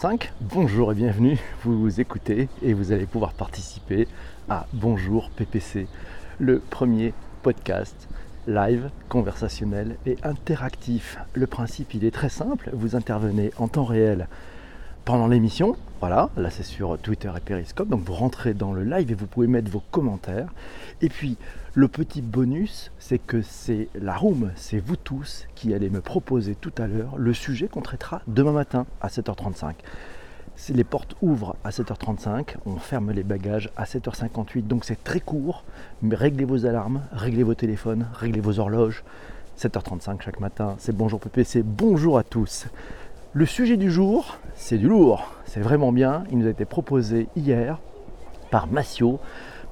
5. 0.00 0.32
Bonjour 0.40 0.92
et 0.92 0.94
bienvenue, 0.94 1.38
vous 1.62 2.00
écoutez 2.00 2.48
et 2.62 2.72
vous 2.72 2.92
allez 2.92 3.04
pouvoir 3.04 3.34
participer 3.34 4.08
à 4.48 4.64
Bonjour 4.72 5.28
PPC, 5.28 5.88
le 6.38 6.58
premier 6.58 7.12
podcast 7.42 8.08
live, 8.46 8.88
conversationnel 9.10 9.98
et 10.06 10.16
interactif. 10.22 11.18
Le 11.34 11.46
principe 11.46 11.92
il 11.92 12.06
est 12.06 12.12
très 12.12 12.30
simple, 12.30 12.70
vous 12.72 12.96
intervenez 12.96 13.50
en 13.58 13.68
temps 13.68 13.84
réel 13.84 14.26
pendant 15.04 15.28
l'émission, 15.28 15.76
voilà, 16.00 16.30
là 16.38 16.48
c'est 16.48 16.62
sur 16.62 16.98
Twitter 16.98 17.30
et 17.36 17.40
Periscope, 17.40 17.88
donc 17.88 18.00
vous 18.00 18.14
rentrez 18.14 18.54
dans 18.54 18.72
le 18.72 18.84
live 18.84 19.10
et 19.10 19.14
vous 19.14 19.26
pouvez 19.26 19.46
mettre 19.46 19.70
vos 19.70 19.82
commentaires. 19.90 20.48
Et 21.02 21.10
puis 21.10 21.36
le 21.74 21.88
petit 21.88 22.22
bonus, 22.22 22.90
c'est 22.98 23.18
que 23.18 23.42
c'est 23.42 23.88
la 23.94 24.16
room, 24.16 24.50
c'est 24.56 24.78
vous 24.78 24.96
tous 24.96 25.46
qui 25.54 25.74
allez 25.74 25.90
me 25.90 26.00
proposer 26.00 26.54
tout 26.54 26.72
à 26.78 26.86
l'heure 26.86 27.18
le 27.18 27.34
sujet 27.34 27.68
qu'on 27.68 27.82
traitera 27.82 28.22
demain 28.26 28.52
matin 28.52 28.86
à 29.02 29.08
7h35. 29.08 29.74
Les 30.70 30.84
portes 30.84 31.16
ouvrent 31.20 31.56
à 31.64 31.70
7h35, 31.70 32.56
on 32.64 32.76
ferme 32.76 33.12
les 33.12 33.22
bagages 33.22 33.70
à 33.76 33.84
7h58, 33.84 34.66
donc 34.66 34.86
c'est 34.86 35.04
très 35.04 35.20
court, 35.20 35.64
mais 36.00 36.14
réglez 36.14 36.46
vos 36.46 36.64
alarmes, 36.64 37.02
réglez 37.12 37.42
vos 37.42 37.54
téléphones, 37.54 38.06
réglez 38.14 38.40
vos 38.40 38.58
horloges. 38.58 39.04
7h35 39.58 40.22
chaque 40.22 40.40
matin, 40.40 40.76
c'est 40.78 40.96
bonjour 40.96 41.20
PPC, 41.20 41.62
bonjour 41.62 42.16
à 42.16 42.24
tous. 42.24 42.68
Le 43.32 43.46
sujet 43.46 43.76
du 43.76 43.92
jour, 43.92 44.38
c'est 44.56 44.76
du 44.76 44.88
lourd, 44.88 45.30
c'est 45.44 45.60
vraiment 45.60 45.92
bien. 45.92 46.24
Il 46.32 46.38
nous 46.38 46.48
a 46.48 46.50
été 46.50 46.64
proposé 46.64 47.28
hier 47.36 47.78
par 48.50 48.66
Massio. 48.66 49.20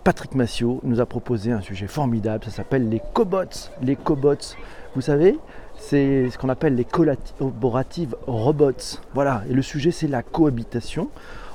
Patrick 0.05 0.37
Massio 0.37 0.79
nous 0.85 1.01
a 1.01 1.07
proposé 1.07 1.51
un 1.51 1.61
sujet 1.61 1.89
formidable, 1.89 2.45
ça 2.45 2.53
s'appelle 2.53 2.89
les 2.89 3.03
cobots. 3.15 3.73
Les 3.83 3.97
cobots, 3.97 4.55
vous 4.95 5.01
savez, 5.01 5.37
c'est 5.77 6.31
ce 6.31 6.39
qu'on 6.39 6.51
appelle 6.51 6.77
les 6.77 6.85
collaboratives 6.85 8.15
robots. 8.29 9.01
Voilà, 9.13 9.43
et 9.51 9.53
le 9.53 9.63
sujet 9.63 9.91
c'est 9.91 10.07
la 10.07 10.23
cohabitation 10.23 11.09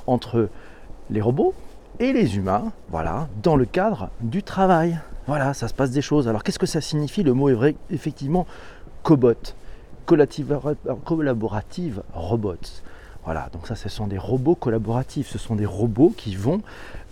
entre 0.06 0.50
les 1.08 1.22
robots 1.22 1.54
et 2.00 2.12
les 2.12 2.36
humains, 2.36 2.70
voilà, 2.90 3.28
dans 3.42 3.56
le 3.56 3.64
cadre 3.64 4.10
du 4.20 4.42
travail. 4.42 4.98
Voilà, 5.26 5.54
ça 5.54 5.68
se 5.68 5.74
passe 5.74 5.90
des 5.90 6.02
choses. 6.02 6.28
Alors 6.28 6.44
qu'est-ce 6.44 6.58
que 6.58 6.66
ça 6.66 6.82
signifie? 6.82 7.22
Le 7.22 7.32
mot 7.32 7.48
est 7.48 7.54
vrai, 7.54 7.76
effectivement, 7.88 8.46
cobot 9.02 9.54
collaborative 10.04 12.02
robots. 12.12 12.82
Voilà, 13.24 13.48
donc 13.54 13.66
ça, 13.66 13.74
ce 13.74 13.88
sont 13.88 14.06
des 14.06 14.18
robots 14.18 14.54
collaboratifs, 14.54 15.28
ce 15.30 15.38
sont 15.38 15.56
des 15.56 15.64
robots 15.64 16.12
qui 16.14 16.36
vont 16.36 16.60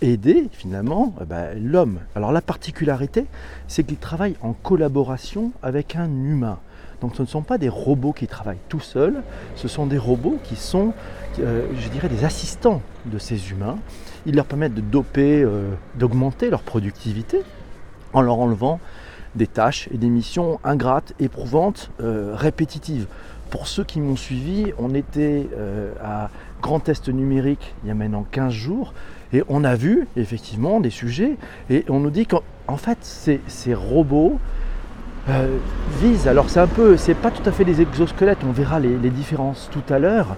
aider 0.01 0.47
finalement 0.51 1.15
eh 1.19 1.25
ben, 1.25 1.57
l'homme. 1.59 1.99
Alors 2.15 2.31
la 2.31 2.41
particularité, 2.41 3.25
c'est 3.67 3.83
qu'ils 3.83 3.97
travaillent 3.97 4.37
en 4.41 4.53
collaboration 4.53 5.51
avec 5.63 5.95
un 5.95 6.05
humain. 6.05 6.59
Donc 7.01 7.15
ce 7.15 7.23
ne 7.23 7.27
sont 7.27 7.41
pas 7.41 7.57
des 7.57 7.67
robots 7.67 8.13
qui 8.13 8.27
travaillent 8.27 8.61
tout 8.69 8.79
seuls, 8.79 9.23
ce 9.55 9.67
sont 9.67 9.87
des 9.87 9.97
robots 9.97 10.39
qui 10.43 10.55
sont, 10.55 10.93
euh, 11.39 11.65
je 11.79 11.89
dirais, 11.89 12.09
des 12.09 12.25
assistants 12.25 12.81
de 13.05 13.17
ces 13.17 13.49
humains. 13.49 13.79
Ils 14.27 14.35
leur 14.35 14.45
permettent 14.45 14.75
de 14.75 14.81
doper, 14.81 15.41
euh, 15.41 15.71
d'augmenter 15.95 16.51
leur 16.51 16.61
productivité 16.61 17.41
en 18.13 18.21
leur 18.21 18.39
enlevant 18.39 18.79
des 19.35 19.47
tâches 19.47 19.89
et 19.93 19.97
des 19.97 20.09
missions 20.09 20.59
ingrates, 20.63 21.13
éprouvantes, 21.19 21.89
euh, 22.01 22.33
répétitives. 22.35 23.07
Pour 23.49 23.67
ceux 23.67 23.83
qui 23.83 23.99
m'ont 24.01 24.15
suivi, 24.15 24.73
on 24.79 24.93
était 24.93 25.47
euh, 25.57 25.93
à 26.03 26.29
Grand 26.61 26.79
Test 26.79 27.09
numérique 27.09 27.73
il 27.83 27.89
y 27.89 27.91
a 27.91 27.93
maintenant 27.93 28.25
15 28.31 28.51
jours 28.51 28.93
et 29.31 29.43
on 29.49 29.63
a 29.63 29.75
vu 29.75 30.07
effectivement 30.15 30.79
des 30.79 30.89
sujets 30.89 31.37
et 31.69 31.83
on 31.89 31.99
nous 31.99 32.09
dit 32.09 32.25
qu'en 32.25 32.77
fait 32.77 32.97
ces, 33.01 33.73
robots 33.73 34.39
euh, 35.29 35.57
visent, 36.01 36.27
alors 36.27 36.49
c'est 36.49 36.59
un 36.59 36.67
peu, 36.67 36.97
c'est 36.97 37.15
pas 37.15 37.31
tout 37.31 37.47
à 37.47 37.51
fait 37.51 37.65
des 37.65 37.81
exosquelettes, 37.81 38.39
on 38.47 38.51
verra 38.51 38.79
les, 38.79 39.09
différences 39.09 39.69
tout 39.71 39.93
à 39.93 39.99
l'heure, 39.99 40.35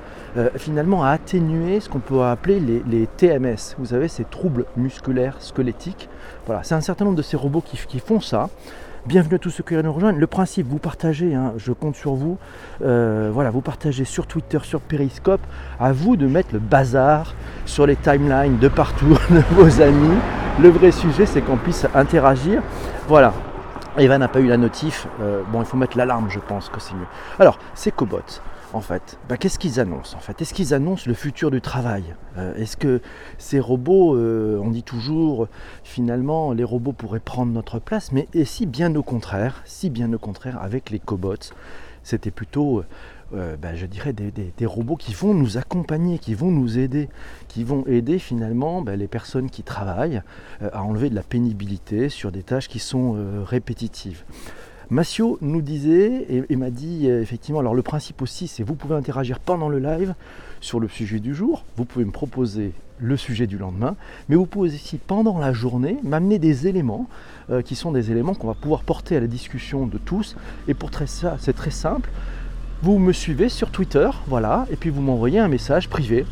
finalement 0.58 1.04
à 1.04 1.12
atténuer 1.12 1.80
ce 1.80 1.88
qu'on 1.88 2.00
peut 2.00 2.24
appeler 2.24 2.60
les, 2.60 3.08
TMS, 3.18 3.76
vous 3.78 3.88
savez, 3.88 4.08
ces 4.08 4.26
troubles 4.26 4.66
musculaires 4.76 5.36
squelettiques. 5.40 6.10
Voilà, 6.46 6.64
c'est 6.64 6.76
un 6.76 6.82
certain 6.82 7.06
nombre 7.06 7.18
de 7.18 7.22
ces 7.22 7.38
robots 7.38 7.62
qui, 7.62 7.78
qui 7.88 8.00
font 8.00 8.20
ça. 8.20 8.50
Bienvenue 9.06 9.36
à 9.36 9.38
tous 9.38 9.52
ceux 9.52 9.64
qui 9.64 9.76
nous 9.76 9.94
rejoindre. 9.94 10.18
Le 10.18 10.26
principe, 10.26 10.66
vous 10.68 10.80
partagez, 10.80 11.36
hein, 11.36 11.54
je 11.58 11.72
compte 11.74 11.96
sur 11.96 12.16
vous. 12.16 12.40
Euh, 12.84 13.30
voilà, 13.32 13.52
vous 13.52 13.62
partagez 13.62 14.04
sur 14.04 14.26
Twitter, 14.26 14.58
sur 14.64 14.82
Periscope. 14.82 15.42
À 15.80 15.94
vous 15.94 16.16
de 16.16 16.26
mettre 16.26 16.50
le 16.54 16.58
bazar 16.58 17.36
sur 17.68 17.86
les 17.86 17.98
timelines 17.98 18.58
de 18.58 18.68
partout 18.68 19.16
de 19.30 19.44
vos 19.52 19.80
amis. 19.80 20.18
Le 20.60 20.70
vrai 20.70 20.90
sujet, 20.90 21.28
c'est 21.28 21.42
qu'on 21.42 21.58
puisse 21.58 21.86
interagir. 21.94 22.64
Voilà. 23.08 23.34
Evan 24.00 24.20
n'a 24.20 24.28
pas 24.28 24.40
eu 24.40 24.48
la 24.48 24.58
notif. 24.58 25.06
Euh, 25.22 25.44
bon, 25.52 25.62
il 25.62 25.66
faut 25.68 25.78
mettre 25.78 26.00
l'alarme, 26.00 26.26
je 26.32 26.40
pense 26.40 26.70
que 26.70 26.80
c'est 26.80 26.96
mieux. 26.96 27.06
Alors, 27.38 27.60
c'est 27.76 27.92
Cobot 27.92 28.42
en 28.76 28.82
fait. 28.82 29.18
Bah, 29.30 29.38
Qu'est-ce 29.38 29.58
qu'ils 29.58 29.80
annoncent 29.80 30.16
en 30.18 30.20
fait? 30.20 30.42
Est-ce 30.42 30.54
qu'ils 30.54 30.74
annoncent 30.74 31.06
le 31.08 31.14
futur 31.14 31.50
du 31.50 31.62
travail? 31.62 32.04
Euh, 32.38 32.56
Est-ce 32.56 32.78
que 32.78 33.02
ces 33.38 33.60
robots, 33.60 34.16
euh, 34.16 34.60
on 34.62 34.70
dit 34.70 34.84
toujours 34.84 35.48
finalement 35.84 36.52
les 36.52 36.64
robots 36.64 36.92
pourraient 36.92 37.20
prendre 37.20 37.52
notre 37.52 37.80
place, 37.80 38.12
mais 38.12 38.28
si 38.44 38.66
bien 38.66 38.94
au 38.96 39.04
contraire, 39.04 39.62
si 39.66 39.90
bien 39.90 40.12
au 40.14 40.20
contraire 40.20 40.62
avec 40.62 40.90
les 40.90 41.00
cobots, 41.00 41.54
c'était 42.04 42.32
plutôt 42.32 42.84
euh, 43.34 43.56
bah, 43.56 43.76
je 43.76 43.86
dirais 43.86 44.14
des, 44.14 44.66
robots 44.66 44.98
qui 44.98 45.14
vont 45.14 45.34
nous 45.34 45.58
accompagner, 45.58 46.20
qui 46.20 46.36
vont 46.36 46.52
nous 46.52 46.78
aider, 46.78 47.10
qui 47.48 47.64
vont 47.64 47.86
aider 47.88 48.20
finalement 48.20 48.82
bah, 48.82 48.96
les 48.96 49.08
personnes 49.08 49.50
qui 49.50 49.64
travaillent 49.64 50.22
à 50.62 50.84
enlever 50.84 51.10
de 51.10 51.16
la 51.16 51.24
pénibilité 51.24 52.10
sur 52.10 52.32
des 52.32 52.44
tâches 52.44 52.68
qui 52.68 52.80
sont 52.80 53.18
répétitives. 53.46 54.24
Massio 54.90 55.38
nous 55.42 55.62
disait 55.62 56.46
et, 56.50 56.56
m'a 56.56 56.70
dit 56.70 57.10
euh, 57.10 57.22
effectivement, 57.22 57.60
alors 57.60 57.76
le 57.76 57.82
principe 57.82 58.22
aussi 58.22 58.48
c'est 58.48 58.64
vous 58.64 58.76
pouvez 58.76 58.96
interagir 58.96 59.40
pendant 59.40 59.70
le 59.70 59.80
live 59.80 60.14
sur 60.62 60.80
le 60.80 60.88
sujet 60.88 61.20
du 61.20 61.34
jour, 61.34 61.64
vous 61.78 61.86
pouvez 61.86 62.06
me 62.06 62.12
proposer 62.12 62.72
le 63.00 63.18
sujet 63.18 63.46
du 63.46 63.58
lendemain, 63.58 63.96
mais 64.30 64.36
vous 64.36 64.46
pouvez 64.46 64.70
aussi 64.70 64.98
pendant 64.98 65.38
la 65.38 65.54
journée 65.54 65.98
m'amener 66.04 66.40
des 66.40 66.68
éléments 66.68 67.08
euh, 67.50 67.62
qui 67.62 67.76
sont 67.76 67.92
des 67.92 68.12
éléments 68.12 68.34
qu'on 68.34 68.48
va 68.48 68.54
pouvoir 68.54 68.84
porter 68.84 69.18
à 69.18 69.20
la 69.20 69.28
discussion 69.28 69.86
de 69.86 69.98
tous. 69.98 70.36
Et 70.68 70.74
pour 70.74 70.90
ça, 71.06 71.38
c'est 71.40 71.54
très 71.54 71.72
simple. 71.72 72.10
Vous 72.82 72.98
me 73.00 73.12
suivez 73.12 73.50
sur 73.50 73.72
Twitter, 73.72 74.10
voilà, 74.28 74.66
et 74.72 74.76
puis 74.76 74.90
vous 74.90 75.02
m'envoyez 75.02 75.40
un 75.40 75.48
message 75.48 75.90
privé 75.90 76.26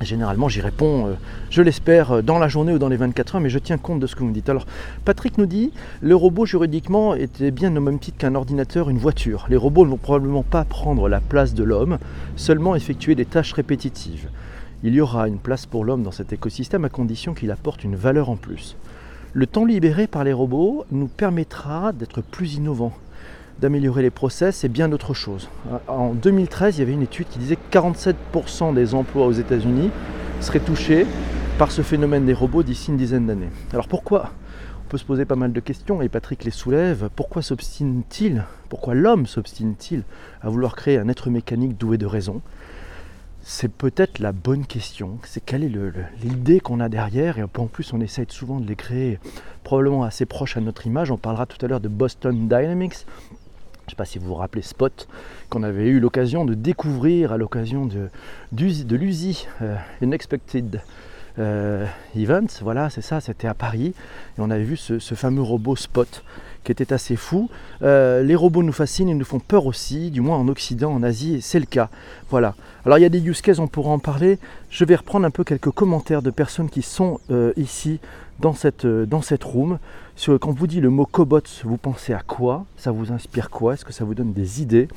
Généralement, 0.00 0.48
j'y 0.48 0.60
réponds, 0.60 1.06
euh, 1.06 1.12
je 1.50 1.62
l'espère, 1.62 2.12
euh, 2.12 2.22
dans 2.22 2.38
la 2.38 2.48
journée 2.48 2.72
ou 2.72 2.78
dans 2.78 2.88
les 2.88 2.96
24 2.96 3.36
heures, 3.36 3.40
mais 3.40 3.48
je 3.48 3.58
tiens 3.58 3.78
compte 3.78 4.00
de 4.00 4.06
ce 4.06 4.14
que 4.14 4.20
vous 4.20 4.26
me 4.26 4.34
dites. 4.34 4.48
Alors, 4.48 4.66
Patrick 5.04 5.38
nous 5.38 5.46
dit, 5.46 5.72
le 6.02 6.16
robot 6.16 6.46
juridiquement 6.46 7.14
était 7.14 7.50
bien 7.50 7.74
au 7.76 7.80
même 7.80 7.98
titre 7.98 8.18
qu'un 8.18 8.34
ordinateur, 8.34 8.90
une 8.90 8.98
voiture. 8.98 9.46
Les 9.48 9.56
robots 9.56 9.84
ne 9.84 9.90
vont 9.90 9.96
probablement 9.96 10.42
pas 10.42 10.64
prendre 10.64 11.08
la 11.08 11.20
place 11.20 11.54
de 11.54 11.62
l'homme, 11.62 11.98
seulement 12.36 12.74
effectuer 12.74 13.14
des 13.14 13.24
tâches 13.24 13.52
répétitives. 13.52 14.28
Il 14.82 14.94
y 14.94 15.00
aura 15.00 15.28
une 15.28 15.38
place 15.38 15.64
pour 15.64 15.84
l'homme 15.84 16.02
dans 16.02 16.10
cet 16.10 16.32
écosystème 16.32 16.84
à 16.84 16.88
condition 16.88 17.32
qu'il 17.32 17.50
apporte 17.50 17.84
une 17.84 17.96
valeur 17.96 18.28
en 18.28 18.36
plus. 18.36 18.76
Le 19.32 19.46
temps 19.46 19.64
libéré 19.64 20.06
par 20.06 20.24
les 20.24 20.32
robots 20.32 20.84
nous 20.92 21.08
permettra 21.08 21.92
d'être 21.92 22.20
plus 22.20 22.54
innovants, 22.54 22.92
d'améliorer 23.60 24.02
les 24.02 24.10
process, 24.10 24.56
c'est 24.56 24.68
bien 24.68 24.88
d'autres 24.88 25.14
choses. 25.14 25.48
En 25.88 26.14
2013, 26.14 26.76
il 26.76 26.80
y 26.80 26.82
avait 26.82 26.92
une 26.92 27.02
étude 27.02 27.28
qui 27.28 27.38
disait 27.38 27.56
que 27.56 27.78
47% 27.78 28.74
des 28.74 28.94
emplois 28.94 29.26
aux 29.26 29.32
États-Unis 29.32 29.90
seraient 30.40 30.60
touchés 30.60 31.06
par 31.58 31.70
ce 31.70 31.82
phénomène 31.82 32.26
des 32.26 32.34
robots 32.34 32.62
d'ici 32.62 32.90
une 32.90 32.96
dizaine 32.96 33.26
d'années. 33.26 33.50
Alors 33.72 33.88
pourquoi? 33.88 34.32
On 34.84 34.88
peut 34.88 34.98
se 34.98 35.04
poser 35.04 35.24
pas 35.24 35.36
mal 35.36 35.52
de 35.52 35.60
questions 35.60 36.02
et 36.02 36.08
Patrick 36.08 36.44
les 36.44 36.50
soulève. 36.50 37.08
Pourquoi 37.14 37.42
s'obstine-t-il? 37.42 38.44
Pourquoi 38.68 38.94
l'homme 38.94 39.26
s'obstine-t-il 39.26 40.02
à 40.42 40.50
vouloir 40.50 40.76
créer 40.76 40.98
un 40.98 41.08
être 41.08 41.30
mécanique 41.30 41.78
doué 41.78 41.96
de 41.96 42.06
raison? 42.06 42.42
C'est 43.40 43.70
peut-être 43.70 44.20
la 44.20 44.32
bonne 44.32 44.64
question. 44.66 45.18
C'est 45.22 45.44
quelle 45.44 45.64
est 45.64 45.72
l'idée 46.22 46.60
qu'on 46.60 46.80
a 46.80 46.88
derrière 46.88 47.38
Et 47.38 47.42
en 47.42 47.66
plus, 47.66 47.92
on 47.92 48.00
essaye 48.00 48.26
souvent 48.28 48.58
de 48.58 48.66
les 48.66 48.76
créer 48.76 49.18
probablement 49.64 50.02
assez 50.02 50.26
proches 50.26 50.56
à 50.56 50.60
notre 50.60 50.86
image. 50.86 51.10
On 51.10 51.18
parlera 51.18 51.44
tout 51.44 51.62
à 51.64 51.68
l'heure 51.68 51.80
de 51.80 51.88
Boston 51.88 52.48
Dynamics, 52.48 53.06
je 53.84 53.88
ne 53.88 53.90
sais 53.90 53.96
pas 53.96 54.06
si 54.06 54.18
vous 54.18 54.28
vous 54.28 54.34
rappelez 54.34 54.62
Spot, 54.62 55.06
qu'on 55.50 55.62
avait 55.62 55.88
eu 55.88 56.00
l'occasion 56.00 56.46
de 56.46 56.54
découvrir 56.54 57.32
à 57.32 57.36
l'occasion 57.36 57.84
de, 57.84 58.08
de 58.52 58.96
l'USI, 58.96 59.46
euh, 59.60 59.76
Unexpected 60.00 60.80
euh, 61.38 61.84
Event. 62.16 62.46
Voilà, 62.62 62.88
c'est 62.88 63.02
ça, 63.02 63.20
c'était 63.20 63.46
à 63.46 63.52
Paris. 63.52 63.92
Et 64.38 64.40
on 64.40 64.48
avait 64.48 64.64
vu 64.64 64.78
ce, 64.78 64.98
fameux 65.14 65.42
robot 65.42 65.76
Spot 65.76 66.24
qui 66.64 66.72
était 66.72 66.94
assez 66.94 67.14
fou. 67.14 67.50
Euh, 67.82 68.22
les 68.22 68.34
robots 68.34 68.62
nous 68.62 68.72
fascinent 68.72 69.10
et 69.10 69.14
nous 69.14 69.26
font 69.26 69.38
peur 69.38 69.66
aussi, 69.66 70.10
du 70.10 70.22
moins 70.22 70.38
en 70.38 70.48
Occident, 70.48 70.90
en 70.90 71.02
Asie, 71.02 71.42
c'est 71.42 71.60
le 71.60 71.66
cas. 71.66 71.90
Voilà. 72.30 72.54
Alors 72.86 72.96
il 72.96 73.02
y 73.02 73.04
a 73.04 73.10
des 73.10 73.20
use 73.20 73.42
cases, 73.42 73.58
on 73.58 73.66
pourra 73.66 73.90
en 73.90 73.98
parler. 73.98 74.38
Je 74.70 74.86
vais 74.86 74.96
reprendre 74.96 75.26
un 75.26 75.30
peu 75.30 75.44
quelques 75.44 75.70
commentaires 75.70 76.22
de 76.22 76.30
personnes 76.30 76.70
qui 76.70 76.80
sont 76.80 77.20
ici 77.58 78.00
dans 78.40 78.52
cette, 78.52 78.86
dans 78.86 79.22
cette 79.22 79.44
room 79.44 79.78
quand 80.26 80.52
vous 80.52 80.66
dit 80.66 80.80
le 80.80 80.90
mot 80.90 81.06
cobot, 81.06 81.40
vous 81.64 81.76
pensez 81.76 82.12
à 82.12 82.20
quoi? 82.20 82.64
Ça 82.76 82.92
vous 82.92 83.12
inspire 83.12 83.50
quoi? 83.50 83.74
Est-ce 83.74 83.84
que 83.84 83.92
ça 83.92 84.04
vous 84.04 84.14
donne 84.14 84.32
des 84.32 84.62
idées? 84.62 84.88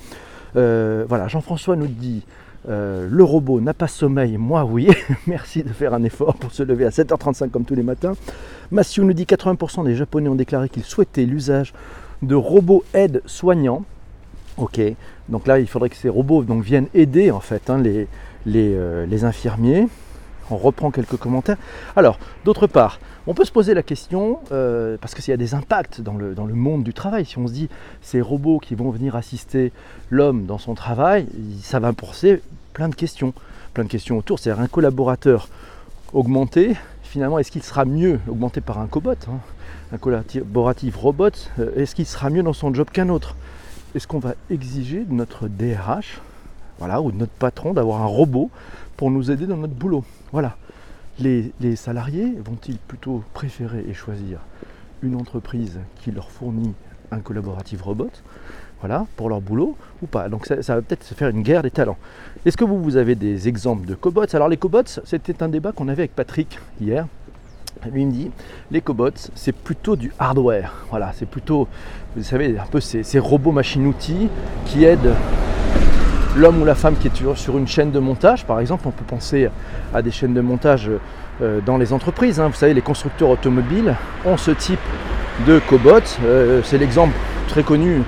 Euh, 0.56 1.06
Voilà, 1.08 1.28
Jean-François 1.28 1.76
nous 1.76 1.88
dit 1.88 2.24
euh, 2.70 3.08
le 3.10 3.24
robot 3.24 3.62
n'a 3.62 3.74
pas 3.74 3.88
sommeil, 3.88 4.38
moi 4.38 4.66
oui. 4.66 4.90
Merci 5.28 5.64
de 5.64 5.70
faire 5.70 5.94
un 5.94 6.04
effort 6.04 6.36
pour 6.36 6.52
se 6.52 6.64
lever 6.64 6.86
à 6.86 6.90
7h35 6.90 7.50
comme 7.50 7.66
tous 7.66 7.76
les 7.76 7.84
matins. 7.84 8.14
Massieu 8.72 9.04
nous 9.04 9.14
dit 9.14 9.24
80% 9.24 9.86
des 9.86 9.96
Japonais 9.96 10.30
ont 10.30 10.36
déclaré 10.36 10.70
qu'ils 10.70 10.84
souhaitaient 10.84 11.26
l'usage 11.26 11.74
de 12.22 12.36
robots 12.36 12.84
aides 12.94 13.22
soignants. 13.26 13.84
Ok, 14.58 14.82
donc 15.30 15.46
là 15.46 15.60
il 15.60 15.68
faudrait 15.68 15.90
que 15.90 15.96
ces 15.96 16.10
robots 16.10 16.44
donc, 16.44 16.64
viennent 16.64 16.88
aider 16.96 17.30
en 17.30 17.40
fait 17.40 17.70
hein, 17.70 17.78
les, 17.78 18.08
les, 18.46 19.24
infirmiers. 19.24 19.88
On 20.50 20.58
reprend 20.58 20.92
quelques 20.92 21.18
commentaires. 21.18 21.58
Alors, 21.96 22.20
d'autre 22.46 22.68
part, 22.68 23.00
on 23.28 23.34
peut 23.34 23.46
se 23.46 23.52
poser 23.52 23.74
la 23.74 23.84
question, 23.84 24.40
parce 24.50 25.14
qu'il 25.14 25.30
y 25.30 25.34
a 25.34 25.38
des 25.38 25.54
impacts 25.54 26.00
dans 26.00 26.16
le, 26.16 26.54
monde 26.54 26.84
du 26.84 26.94
travail, 26.94 27.26
si 27.26 27.38
on 27.38 27.48
se 27.48 27.54
dit 27.54 27.70
ces 28.02 28.22
robots 28.22 28.60
qui 28.60 28.74
vont 28.74 28.90
venir 28.90 29.18
assister 29.18 29.74
l'homme 30.10 30.46
dans 30.46 30.58
son 30.58 30.76
travail, 30.76 31.28
ça 31.62 31.80
va 31.80 31.92
pousser 31.92 32.42
plein 32.74 32.90
de 32.90 32.96
questions. 32.96 33.34
Plein 33.74 33.84
de 33.84 33.90
questions 33.90 34.18
autour. 34.18 34.40
C'est-à-dire 34.40 34.64
un 34.64 34.68
collaborateur 34.68 35.50
augmenté, 36.14 36.76
finalement, 37.04 37.40
est-ce 37.40 37.52
qu'il 37.52 37.64
sera 37.64 37.86
mieux 37.86 38.20
augmenté 38.28 38.62
par 38.62 38.80
un 38.80 38.88
cobot, 38.88 39.12
hein, 39.12 39.40
un 39.92 39.98
collaboratif 39.98 40.96
robot 40.96 41.32
euh, 41.60 41.72
Est-ce 41.76 41.96
qu'il 41.96 42.06
sera 42.06 42.30
mieux 42.30 42.44
dans 42.44 42.54
son 42.54 42.74
job 42.74 42.90
qu'un 42.92 43.10
autre? 43.10 43.36
Est-ce 43.96 44.08
qu'on 44.08 44.20
va 44.20 44.36
exiger 44.50 45.04
de 45.04 45.14
notre 45.14 45.48
DRH 45.48 46.22
voilà, 46.80 47.02
ou 47.02 47.12
notre 47.12 47.32
patron 47.32 47.74
d'avoir 47.74 48.02
un 48.02 48.06
robot 48.06 48.50
pour 48.96 49.12
nous 49.12 49.32
aider 49.32 49.46
dans 49.46 49.58
notre 49.58 49.74
boulot 49.74 50.04
Voilà. 50.32 50.58
Les, 51.20 51.52
salariés 51.76 52.32
vont-ils 52.46 52.78
plutôt 52.78 53.24
préférer 53.34 53.84
et 53.88 53.94
choisir 53.94 54.40
une 55.02 55.16
entreprise 55.16 55.80
qui 55.96 56.12
leur 56.12 56.30
fournit 56.30 56.76
un 57.12 57.20
collaboratif 57.20 57.82
robot 57.82 58.12
voilà, 58.82 59.08
pour 59.16 59.30
leur 59.30 59.42
boulot 59.42 59.76
ou 60.04 60.06
pas? 60.06 60.30
Donc 60.30 60.46
ça, 60.46 60.76
va 60.76 60.82
peut-être 60.84 61.04
se 61.04 61.16
faire 61.16 61.30
une 61.30 61.42
guerre 61.42 61.64
des 61.64 61.72
talents. 61.72 61.98
Est-ce 62.46 62.56
que 62.56 62.64
vous, 62.64 62.80
vous 62.80 62.98
avez 62.98 63.16
des 63.16 63.48
exemples 63.48 63.88
de 63.88 63.96
cobots? 63.96 64.36
Alors 64.36 64.48
les 64.48 64.58
cobots, 64.58 65.00
c'était 65.06 65.42
un 65.42 65.50
débat 65.50 65.72
qu'on 65.72 65.88
avait 65.88 66.04
avec 66.04 66.16
Patrick 66.16 66.60
hier. 66.80 67.08
Lui 67.92 68.06
me 68.06 68.12
dit, 68.12 68.32
les 68.72 68.82
cobots, 68.82 69.30
c'est 69.36 69.56
plutôt 69.56 69.96
du 69.96 70.12
hardware. 70.20 70.74
Voilà, 70.90 71.12
c'est 71.14 71.28
plutôt, 71.28 71.68
vous 72.16 72.24
savez, 72.24 72.58
un 72.58 72.66
peu 72.66 72.80
ces, 72.80 73.20
robots 73.20 73.52
machines-outils 73.52 74.30
qui 74.66 74.84
aident 74.84 75.14
l'homme 76.38 76.62
ou 76.62 76.66
la 76.66 76.76
femme 76.76 76.96
qui 76.96 77.08
est 77.08 77.36
sur 77.36 77.58
une 77.58 77.68
chaîne 77.68 77.92
de 77.92 78.00
montage. 78.00 78.46
Par 78.46 78.60
exemple, 78.60 78.88
on 78.88 78.92
peut 78.92 79.06
penser 79.06 79.50
à 79.94 80.02
des 80.02 80.12
chaînes 80.12 80.34
de 80.34 80.42
montage 80.42 80.90
euh, 81.42 81.60
dans 81.66 81.78
les 81.78 81.94
entreprises. 81.94 82.40
Hein. 82.40 82.48
Vous 82.48 82.56
savez, 82.56 82.74
les 82.74 82.82
constructeurs 82.82 83.30
automobiles 83.30 83.96
ont 84.26 84.38
ce 84.38 84.52
type 84.52 84.80
de 85.46 85.60
cobots. 85.60 86.18
Euh, 86.24 86.62
c'est 86.64 86.78
l'exemple 86.78 87.14
très 87.48 87.64
connu 87.64 88.02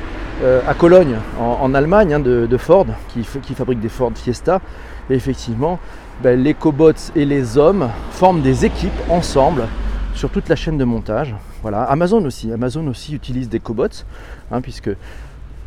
euh, 0.44 0.62
à 0.68 0.74
Cologne, 0.74 1.18
en, 1.40 1.74
Allemagne, 1.74 2.14
hein, 2.14 2.20
de, 2.20 2.58
Ford, 2.58 2.86
qui, 3.10 3.24
fabrique 3.54 3.80
des 3.80 3.90
Ford 3.90 4.12
Fiesta. 4.16 4.62
Et 5.10 5.16
effectivement, 5.16 5.80
ben, 6.24 6.42
les 6.42 6.54
cobots 6.54 7.12
et 7.16 7.26
les 7.26 7.58
hommes 7.58 7.90
forment 8.12 8.42
des 8.42 8.66
équipes 8.66 8.92
ensemble 9.10 9.64
sur 10.14 10.30
toute 10.30 10.50
la 10.50 10.56
chaîne 10.56 10.78
de 10.78 10.84
montage. 10.84 11.36
Voilà. 11.62 11.84
Amazon 11.84 12.24
aussi, 12.26 12.52
Amazon 12.52 12.88
aussi 12.88 13.14
utilise 13.14 13.50
des 13.50 13.60
cobots, 13.60 14.04
hein, 14.52 14.62
puisque 14.62 14.90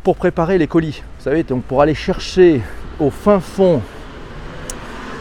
pour 0.03 0.17
préparer 0.17 0.57
les 0.57 0.67
colis, 0.67 1.01
vous 1.17 1.23
savez, 1.23 1.43
donc 1.43 1.63
pour 1.63 1.81
aller 1.81 1.95
chercher 1.95 2.61
au 2.99 3.09
fin 3.09 3.39
fond, 3.39 3.81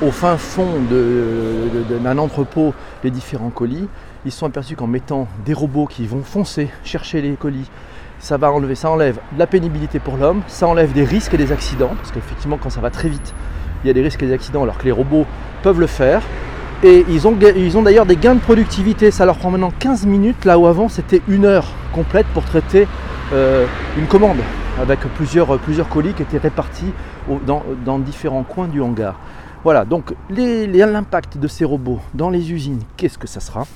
au 0.03 0.11
fin 0.11 0.37
fond 0.37 0.81
d'un 0.91 2.19
entrepôt 2.19 2.75
les 3.05 3.11
différents 3.11 3.51
colis, 3.51 3.89
ils 4.25 4.33
sont 4.33 4.47
aperçus 4.47 4.75
qu'en 4.75 4.89
mettant 4.89 5.29
des 5.45 5.55
robots 5.55 5.87
qui 5.87 6.07
vont 6.07 6.23
foncer 6.23 6.69
chercher 6.85 7.23
les 7.23 7.33
colis 7.33 7.71
ça 8.19 8.37
va 8.37 8.53
enlever, 8.53 8.77
ça 8.77 8.89
enlève 8.89 9.19
de 9.33 9.39
la 9.39 9.49
pénibilité 9.49 9.99
pour 9.99 10.17
l'homme, 10.17 10.43
ça 10.47 10.69
enlève 10.69 10.93
des 10.93 11.05
risques 11.05 11.35
et 11.35 11.37
des 11.37 11.51
accidents, 11.51 11.91
parce 11.97 12.13
qu'effectivement 12.13 12.57
quand 12.57 12.71
ça 12.71 12.81
va 12.81 12.91
très 12.91 13.09
vite, 13.09 13.35
il 13.83 13.89
y 13.89 13.91
a 13.91 13.93
des 13.93 14.03
risques 14.03 14.23
et 14.23 14.27
des 14.27 14.33
accidents 14.33 14.63
alors 14.63 14.79
que 14.79 14.85
les 14.85 14.93
robots 14.93 15.27
peuvent 15.65 15.81
le 15.81 15.89
faire. 15.89 16.23
Et 16.85 17.05
ils 17.09 17.27
ont, 17.27 17.37
ils 17.57 17.77
ont 17.77 17.83
d'ailleurs 17.83 18.07
des 18.07 18.17
gains 18.17 18.37
de 18.37 18.41
productivité, 18.41 19.11
ça 19.11 19.25
leur 19.25 19.39
prend 19.39 19.51
maintenant 19.51 19.73
15 19.77 20.07
minutes, 20.07 20.45
là 20.45 20.57
où 20.59 20.67
avant 20.67 20.89
c'était 20.89 21.21
une 21.29 21.45
heure 21.45 21.67
complète 21.93 22.27
pour 22.29 22.45
traiter 22.45 22.87
euh, 23.33 23.67
une 23.99 24.07
commande, 24.07 24.39
avec 24.81 25.01
plusieurs, 25.15 25.59
plusieurs 25.59 25.89
colis 25.89 26.15
qui 26.15 26.23
étaient 26.23 26.39
répartis 26.39 26.93
dans, 27.47 27.99
différents 27.99 28.43
coins 28.43 28.69
du 28.69 28.81
hangar. 28.81 29.19
Voilà, 29.65 29.85
donc 29.85 30.15
l'impact 30.31 31.39
de 31.39 31.47
ces 31.47 31.65
robots 31.65 32.01
dans 32.15 32.31
les 32.31 32.53
usines, 32.53 32.81
qu'est-ce 32.97 33.19
que 33.19 33.29
ça 33.29 33.41
sera? 33.41 33.67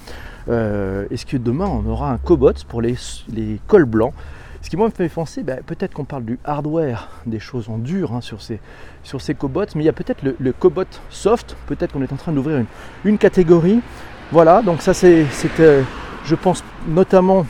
Euh, 0.48 1.06
Est-ce 1.10 1.26
que 1.26 1.36
demain 1.36 1.66
on 1.66 1.88
aura 1.88 2.10
un 2.12 2.18
cobot 2.18 2.52
pour 2.68 2.80
les, 2.82 2.96
les 3.32 3.60
cols 3.66 3.84
blancs? 3.84 4.14
Ce 4.66 4.70
qui 4.70 4.76
moi 4.76 4.86
me 4.86 4.92
fait 4.92 5.08
penser, 5.08 5.44
ben, 5.44 5.60
peut-être 5.64 5.94
qu'on 5.94 6.04
parle 6.04 6.24
du 6.24 6.40
hardware, 6.44 7.08
des 7.24 7.38
choses 7.38 7.68
en 7.68 7.78
dur 7.78 8.12
hein, 8.12 8.20
sur, 8.20 8.42
ces, 8.42 8.58
sur 9.04 9.20
ces 9.20 9.32
cobots, 9.32 9.66
mais 9.76 9.84
il 9.84 9.86
y 9.86 9.88
a 9.88 9.92
peut-être 9.92 10.24
le, 10.24 10.52
cobot 10.52 10.82
soft, 11.08 11.56
peut-être 11.66 11.92
qu'on 11.92 12.02
est 12.02 12.12
en 12.12 12.16
train 12.16 12.32
d'ouvrir 12.32 12.64
une, 13.04 13.16
catégorie. 13.16 13.80
Voilà, 14.32 14.62
donc 14.62 14.82
ça 14.82 14.92
c'est, 14.92 15.24
euh, 15.60 15.82
je 16.24 16.34
pense 16.34 16.64
notamment, 16.88 17.46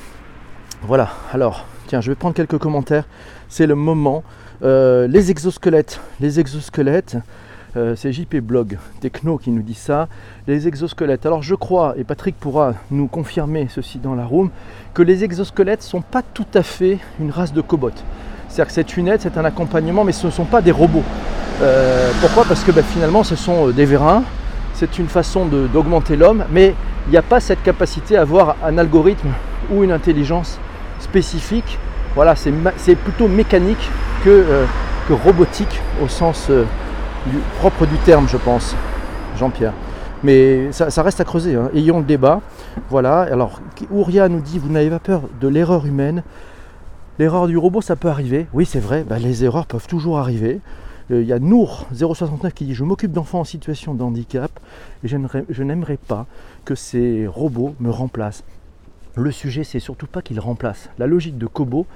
voilà, 0.83 1.09
alors, 1.33 1.65
tiens, 1.87 2.01
je 2.01 2.11
vais 2.11 2.15
prendre 2.15 2.35
quelques 2.35 2.59
commentaires, 2.59 3.05
c'est 3.49 3.67
le 3.67 3.75
moment. 3.75 4.23
Euh, 4.63 5.07
les 5.07 5.31
exosquelettes, 5.31 6.01
les 6.21 6.41
exosquelettes, 6.41 7.17
euh, 7.77 7.95
c'est 7.95 8.13
JP 8.13 8.37
Blog 8.37 8.79
Techno 9.01 9.37
qui 9.37 9.51
nous 9.51 9.63
dit 9.63 9.75
ça. 9.75 10.09
Les 10.47 10.67
exosquelettes. 10.67 11.27
Alors 11.27 11.43
je 11.43 11.55
crois, 11.55 11.95
et 11.99 12.05
Patrick 12.05 12.37
pourra 12.37 12.75
nous 12.91 13.07
confirmer 13.07 13.69
ceci 13.69 13.99
dans 13.99 14.15
la 14.15 14.25
room, 14.25 14.51
que 14.95 15.03
les 15.03 15.25
exosquelettes 15.25 15.81
ne 15.81 15.85
sont 15.85 16.01
pas 16.01 16.23
tout 16.23 16.47
à 16.55 16.63
fait 16.63 16.99
une 17.21 17.31
race 17.31 17.53
de 17.53 17.61
cobots. 17.61 17.91
C'est-à-dire 18.49 18.69
que 18.69 18.73
cette 18.73 18.97
lunette, 18.97 19.23
c'est 19.23 19.37
un 19.37 19.45
accompagnement, 19.45 20.05
mais 20.05 20.13
ce 20.13 20.27
ne 20.27 20.33
sont 20.33 20.45
pas 20.45 20.63
des 20.63 20.71
robots. 20.71 21.05
Euh, 21.61 22.11
pourquoi? 22.21 22.45
Parce 22.45 22.65
que 22.65 22.71
ben, 22.71 22.85
finalement, 22.85 23.25
ce 23.25 23.37
sont 23.37 23.69
des 23.69 23.85
vérins. 23.85 24.23
C'est 24.73 24.99
une 24.99 25.09
façon 25.09 25.47
d'augmenter 25.47 26.17
l'homme, 26.17 26.45
mais 26.51 26.75
il 27.07 27.11
n'y 27.11 27.17
a 27.17 27.23
pas 27.23 27.41
cette 27.41 27.63
capacité 27.63 28.17
à 28.17 28.23
avoir 28.23 28.57
un 28.65 28.79
algorithme 28.79 29.29
ou 29.71 29.85
une 29.85 29.93
intelligence 29.93 30.59
spécifique. 31.01 31.79
Voilà, 32.15 32.35
c'est 32.35 32.95
plutôt 32.95 33.29
mécanique 33.29 33.91
que, 34.25 34.45
que 35.09 35.13
robotique 35.13 35.81
au 36.03 36.09
sens 36.09 36.51
propre 37.59 37.87
du 37.87 37.97
terme, 37.99 38.29
je 38.29 38.37
pense, 38.37 38.75
Jean-Pierre. 39.37 39.73
Mais 40.23 40.73
ça, 40.73 41.03
reste 41.03 41.21
à 41.21 41.25
creuser. 41.25 41.55
Hein. 41.55 41.71
Ayons 41.75 41.99
le 41.99 42.05
débat. 42.05 42.41
Voilà. 42.89 43.21
Alors, 43.21 43.61
Ouria 43.91 44.29
nous 44.29 44.41
dit 44.41 44.59
Vous 44.59 44.71
n'avez 44.71 44.91
pas 44.91 44.99
peur 44.99 45.23
de 45.41 45.49
l'erreur 45.49 45.87
humaine 45.87 46.23
L'erreur 47.19 47.47
du 47.47 47.57
robot, 47.57 47.81
ça 47.81 47.97
peut 47.97 48.09
arriver. 48.09 48.47
Oui, 48.53 48.67
c'est 48.67 48.81
vrai. 48.81 49.05
Bah, 49.09 49.19
les 49.19 49.45
erreurs 49.45 49.67
peuvent 49.67 49.87
toujours 49.87 50.19
arriver. 50.19 50.61
Euh, 51.11 51.23
il 51.23 51.29
y 51.29 51.33
a 51.33 51.39
Nour 51.39 51.87
069 51.95 52.53
qui 52.53 52.65
dit 52.65 52.75
Je 52.75 52.85
m'occupe 52.85 53.13
d'enfants 53.13 53.41
en 53.41 53.45
situation 53.45 53.95
de 53.95 54.03
handicap 54.03 54.51
et 55.05 55.09
je 55.09 55.63
n'aimerais 55.63 55.97
pas 55.97 56.27
que 56.65 56.75
ces 56.75 57.27
robots 57.27 57.75
me 57.81 57.91
remplacent. 57.91 58.43
Le 59.17 59.31
sujet, 59.31 59.65
c'est 59.65 59.81
surtout 59.81 60.07
pas 60.07 60.21
qu'ils 60.21 60.41
remplacent. 60.41 60.91
La 60.99 61.07
logique 61.07 61.39
de 61.39 61.47
Kobo, 61.47 61.87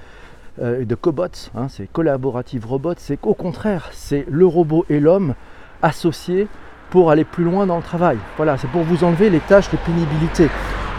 euh, 0.62 0.86
de 0.86 0.94
cobots, 0.94 1.50
hein, 1.54 1.68
c'est 1.68 1.86
collaborative 1.86 2.64
robot, 2.64 2.94
c'est 2.96 3.18
qu'au 3.18 3.34
contraire, 3.34 3.90
c'est 3.92 4.24
le 4.30 4.46
robot 4.46 4.86
et 4.88 5.00
l'homme 5.00 5.34
associés 5.82 6.48
pour 6.88 7.10
aller 7.10 7.24
plus 7.24 7.44
loin 7.44 7.66
dans 7.66 7.76
le 7.76 7.82
travail. 7.82 8.16
Voilà, 8.38 8.56
c'est 8.56 8.68
pour 8.68 8.84
vous 8.84 9.04
enlever 9.04 9.28
les 9.28 9.40
tâches 9.40 9.70
de 9.70 9.76
pénibilité. 9.76 10.48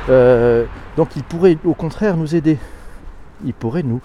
Euh, 0.09 0.65
donc 0.95 1.15
il 1.15 1.23
pourrait 1.23 1.57
au 1.65 1.73
contraire 1.73 2.15
nous 2.15 2.35
aider. 2.35 2.59
Il 3.43 3.55
pourrait 3.55 3.81
nous 3.81 4.01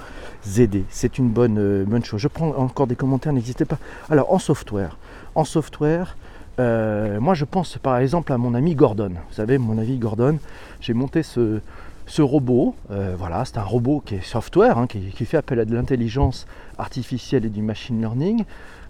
aider. 0.58 0.86
C'est 0.88 1.18
une 1.18 1.28
bonne, 1.28 1.58
euh, 1.58 1.84
bonne 1.84 2.02
chose. 2.02 2.22
Je 2.22 2.28
prends 2.28 2.48
encore 2.56 2.86
des 2.86 2.96
commentaires, 2.96 3.34
n'hésitez 3.34 3.66
pas. 3.66 3.76
Alors 4.08 4.32
en 4.32 4.38
software, 4.38 4.96
en 5.34 5.44
software, 5.44 6.16
moi 6.58 7.34
je 7.34 7.44
pense 7.44 7.76
par 7.76 7.98
exemple 7.98 8.32
à 8.32 8.38
mon 8.38 8.54
ami 8.54 8.74
Gordon. 8.74 9.10
Vous 9.10 9.34
savez, 9.34 9.58
mon 9.58 9.76
ami 9.76 9.98
Gordon, 9.98 10.38
j'ai 10.80 10.94
monté 10.94 11.22
ce, 11.22 11.60
ce 12.06 12.22
robot, 12.22 12.74
euh, 12.92 13.14
voilà, 13.18 13.44
c'est 13.44 13.58
un 13.58 13.64
robot 13.64 14.00
qui 14.04 14.14
est 14.14 14.24
software, 14.24 14.78
hein, 14.78 14.86
qui, 14.86 15.24
fait 15.24 15.36
appel 15.36 15.58
à 15.58 15.64
de 15.64 15.74
l'intelligence 15.74 16.46
artificielle 16.78 17.44
et 17.44 17.48
du 17.48 17.62
machine 17.62 18.00
learning. 18.00 18.44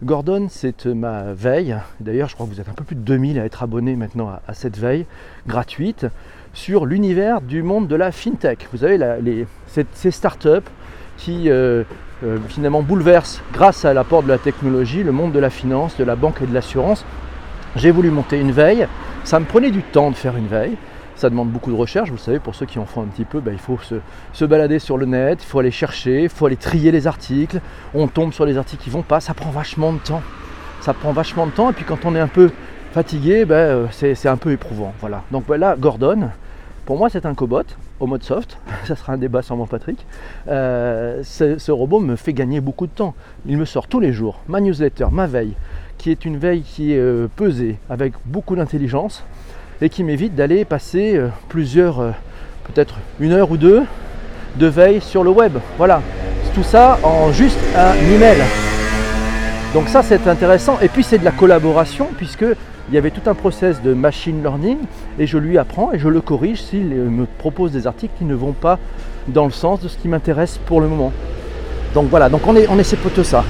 Gordon, 0.05 0.49
c'est 0.51 0.85
ma 0.85 1.33
veille. 1.33 1.77
D'ailleurs, 2.01 2.29
je 2.29 2.35
crois 2.35 2.47
que 2.47 2.53
vous 2.53 2.61
êtes 2.61 2.69
un 2.69 2.75
peu 2.75 2.85
plus 2.85 2.97
de 2.97 3.01
2000 3.01 3.41
à 3.41 3.47
être 3.47 3.63
abonnés 3.63 3.97
maintenant 3.97 4.29
à, 4.47 4.53
cette 4.53 4.77
veille 4.77 5.07
gratuite 5.47 6.07
sur 6.53 6.85
l'univers 6.85 7.41
du 7.41 7.63
monde 7.63 7.89
de 7.89 7.97
la 7.97 8.13
fintech. 8.13 8.69
Vous 8.73 8.79
savez, 8.79 8.99
les, 9.23 9.47
ces, 9.95 10.11
startups 10.11 10.69
qui 11.17 11.49
euh, 11.49 11.85
euh, 12.23 12.39
finalement 12.49 12.83
bouleversent, 12.83 13.43
grâce 13.55 13.87
à 13.87 13.95
l'apport 13.95 14.23
de 14.23 14.29
la 14.29 14.39
technologie, 14.39 15.03
le 15.03 15.13
monde 15.13 15.33
de 15.33 15.39
la 15.39 15.51
finance, 15.51 15.97
de 15.97 16.05
la 16.05 16.17
banque 16.17 16.43
et 16.43 16.47
de 16.47 16.53
l'assurance. 16.53 17.07
J'ai 17.77 17.91
voulu 17.91 18.11
monter 18.11 18.39
une 18.39 18.53
veille. 18.53 18.87
Ça 19.25 19.41
me 19.41 19.47
prenait 19.47 19.71
du 19.71 19.83
temps 19.83 20.11
de 20.11 20.17
faire 20.17 20.37
une 20.37 20.47
veille. 20.47 20.77
Ça 21.17 21.31
demande 21.31 21.49
beaucoup 21.49 21.71
de 21.71 21.77
recherche, 21.77 22.11
vous 22.11 22.19
savez, 22.19 22.39
pour 22.39 22.55
ceux 22.55 22.67
qui 22.67 22.79
en 22.79 22.85
font 22.85 23.01
un 23.01 23.07
petit 23.07 23.25
peu, 23.25 23.41
ben, 23.41 23.53
il 23.53 23.59
faut 23.59 23.79
se, 23.79 24.45
balader 24.45 24.79
sur 24.79 24.99
le 24.99 25.07
net, 25.07 25.39
il 25.43 25.47
faut 25.47 25.59
aller 25.59 25.71
chercher, 25.71 26.25
il 26.25 26.29
faut 26.29 26.45
aller 26.45 26.57
trier 26.57 26.93
les 26.93 27.07
articles, 27.07 27.61
on 27.95 28.07
tombe 28.07 28.35
sur 28.35 28.45
les 28.45 28.59
articles 28.59 28.85
qui 28.85 28.91
vont 28.91 29.01
pas, 29.03 29.21
ça 29.21 29.33
prend 29.33 29.49
vachement 29.49 29.95
de 29.95 29.99
temps. 29.99 30.21
Ça 30.83 30.93
prend 30.93 31.13
vachement 31.13 31.47
de 31.47 31.53
temps, 31.53 31.71
et 31.71 31.73
puis 31.73 31.87
quand 31.87 32.05
on 32.05 32.15
est 32.15 32.21
un 32.21 32.29
peu 32.29 32.51
fatigué, 32.93 33.47
ben, 33.47 33.55
euh, 33.55 33.87
c'est 33.91 34.29
un 34.29 34.37
peu 34.37 34.53
éprouvant. 34.53 34.93
Voilà. 35.01 35.23
Donc 35.31 35.45
voilà, 35.47 35.75
Gordon, 35.79 36.29
pour 36.85 36.99
moi 36.99 37.09
c'est 37.09 37.25
un 37.25 37.35
cobot 37.35 37.65
au 37.99 38.07
mode 38.07 38.23
soft, 38.23 38.59
ça 38.85 38.95
sera 38.95 39.15
un 39.15 39.19
débat 39.19 39.41
sur 39.41 39.57
mon 39.57 39.67
Patrick. 39.67 40.07
Euh, 40.49 41.23
ce, 41.23 41.73
robot 41.73 42.01
me 42.01 42.17
fait 42.17 42.35
gagner 42.35 42.61
beaucoup 42.61 42.87
de 42.87 42.93
temps. 42.93 43.15
Il 43.47 43.57
me 43.57 43.65
sort 43.65 43.89
tous 43.89 44.01
les 44.01 44.13
jours 44.13 44.41
ma 44.49 44.61
newsletter, 44.61 45.07
ma 45.11 45.27
veille, 45.27 45.55
qui 45.97 46.11
est 46.11 46.27
une 46.27 46.37
veille 46.37 46.61
qui 46.61 46.93
est 46.93 46.99
euh, 46.99 47.27
pesée 47.37 47.79
avec 47.89 48.13
beaucoup 48.27 48.55
d'intelligence 48.55 49.25
et 49.81 49.89
qui 49.89 50.05
m'évite 50.05 50.35
d'aller 50.35 50.65
passer 50.65 51.17
euh, 51.17 51.29
plusieurs, 51.49 52.01
euh, 52.01 52.11
peut-être 52.65 52.97
une 53.21 53.33
heure 53.33 53.51
ou 53.51 53.57
deux 53.57 53.83
de 54.57 54.67
veille 54.67 55.01
sur 55.01 55.23
le 55.23 55.31
web. 55.31 55.53
Voilà, 55.77 56.01
tout 56.55 56.63
ça 56.63 56.99
en 57.03 57.33
juste 57.33 57.59
un 57.77 57.95
email. 58.15 58.39
Donc 59.75 59.89
ça 59.89 60.03
c'est 60.03 60.27
intéressant. 60.27 60.79
Et 60.81 60.89
puis 60.89 61.03
c'est 61.03 61.19
de 61.19 61.25
la 61.25 61.33
collaboration 61.33 62.09
puisque 62.17 62.47
il 62.89 62.95
y 62.95 62.99
avait 62.99 63.11
tout 63.11 63.29
un 63.29 63.35
process 63.35 63.83
de 63.83 63.93
machine 63.95 64.43
learning 64.43 64.79
et 65.19 65.27
je 65.27 65.39
lui 65.39 65.59
apprends 65.59 65.93
et 65.93 65.99
je 65.99 66.09
le 66.09 66.21
corrige 66.21 66.63
s'il 66.63 66.87
me 66.87 67.27
propose 67.39 67.73
des 67.73 67.87
articles 67.87 68.15
qui 68.17 68.25
ne 68.25 68.35
vont 68.35 68.53
pas 68.53 68.79
dans 69.29 69.45
le 69.45 69.51
sens 69.51 69.81
de 69.81 69.89
ce 69.89 69.99
qui 69.99 70.09
m'intéresse 70.09 70.59
pour 70.67 70.81
le 70.81 70.89
moment. 70.89 71.13
Donc 71.95 72.09
voilà, 72.11 72.29
donc 72.29 72.47
on 72.47 72.55
est, 72.55 72.69
on 72.69 72.77
plutôt 72.77 73.25
ça. 73.25 73.45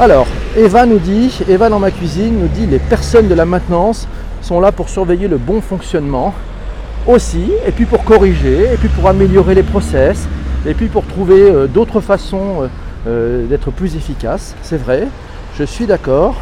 Alors, 0.00 0.28
Eva 0.56 0.86
nous 0.86 0.98
dit, 0.98 1.40
Eva 1.48 1.68
dans 1.68 1.80
ma 1.80 1.90
cuisine 1.90 2.38
nous 2.38 2.46
dit 2.46 2.66
les 2.66 2.78
personnes 2.78 3.26
de 3.26 3.34
la 3.34 3.44
maintenance 3.44 4.06
sont 4.42 4.60
là 4.60 4.72
pour 4.72 4.88
surveiller 4.88 5.28
le 5.28 5.38
bon 5.38 5.60
fonctionnement 5.60 6.34
aussi, 7.06 7.50
et 7.66 7.72
puis 7.72 7.86
pour 7.86 8.04
corriger, 8.04 8.72
et 8.72 8.76
puis 8.76 8.88
pour 8.88 9.08
améliorer 9.08 9.54
les 9.54 9.62
process, 9.62 10.28
et 10.66 10.74
puis 10.74 10.88
pour 10.88 11.06
trouver 11.06 11.40
euh, 11.40 11.66
d'autres 11.66 12.00
façons 12.00 12.62
euh, 12.62 12.68
euh, 13.06 13.46
d'être 13.46 13.70
plus 13.70 13.96
efficace. 13.96 14.54
C'est 14.62 14.76
vrai, 14.76 15.08
je 15.56 15.64
suis 15.64 15.86
d'accord. 15.86 16.36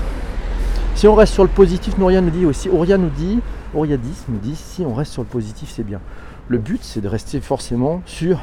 Si 0.95 1.07
on 1.07 1.15
reste 1.15 1.35
sur 1.35 1.45
le 1.45 1.51
positif, 1.51 1.99
Nouria 1.99 2.21
nous 2.21 2.31
dit 2.31 2.47
aussi, 2.47 2.69
Auria 2.69 2.97
nous 2.97 3.11
dit, 3.11 3.41
Oriadis 3.75 4.25
nous 4.29 4.39
dit, 4.39 4.57
si 4.57 4.83
on 4.83 4.95
reste 4.95 5.13
sur 5.13 5.23
le 5.23 5.29
positif, 5.29 5.71
c'est 5.75 5.85
bien. 5.85 6.01
Le 6.49 6.59
but, 6.59 6.83
c'est 6.83 7.01
de 7.01 7.09
rester 7.09 7.41
forcément 7.41 8.03
sur 8.07 8.41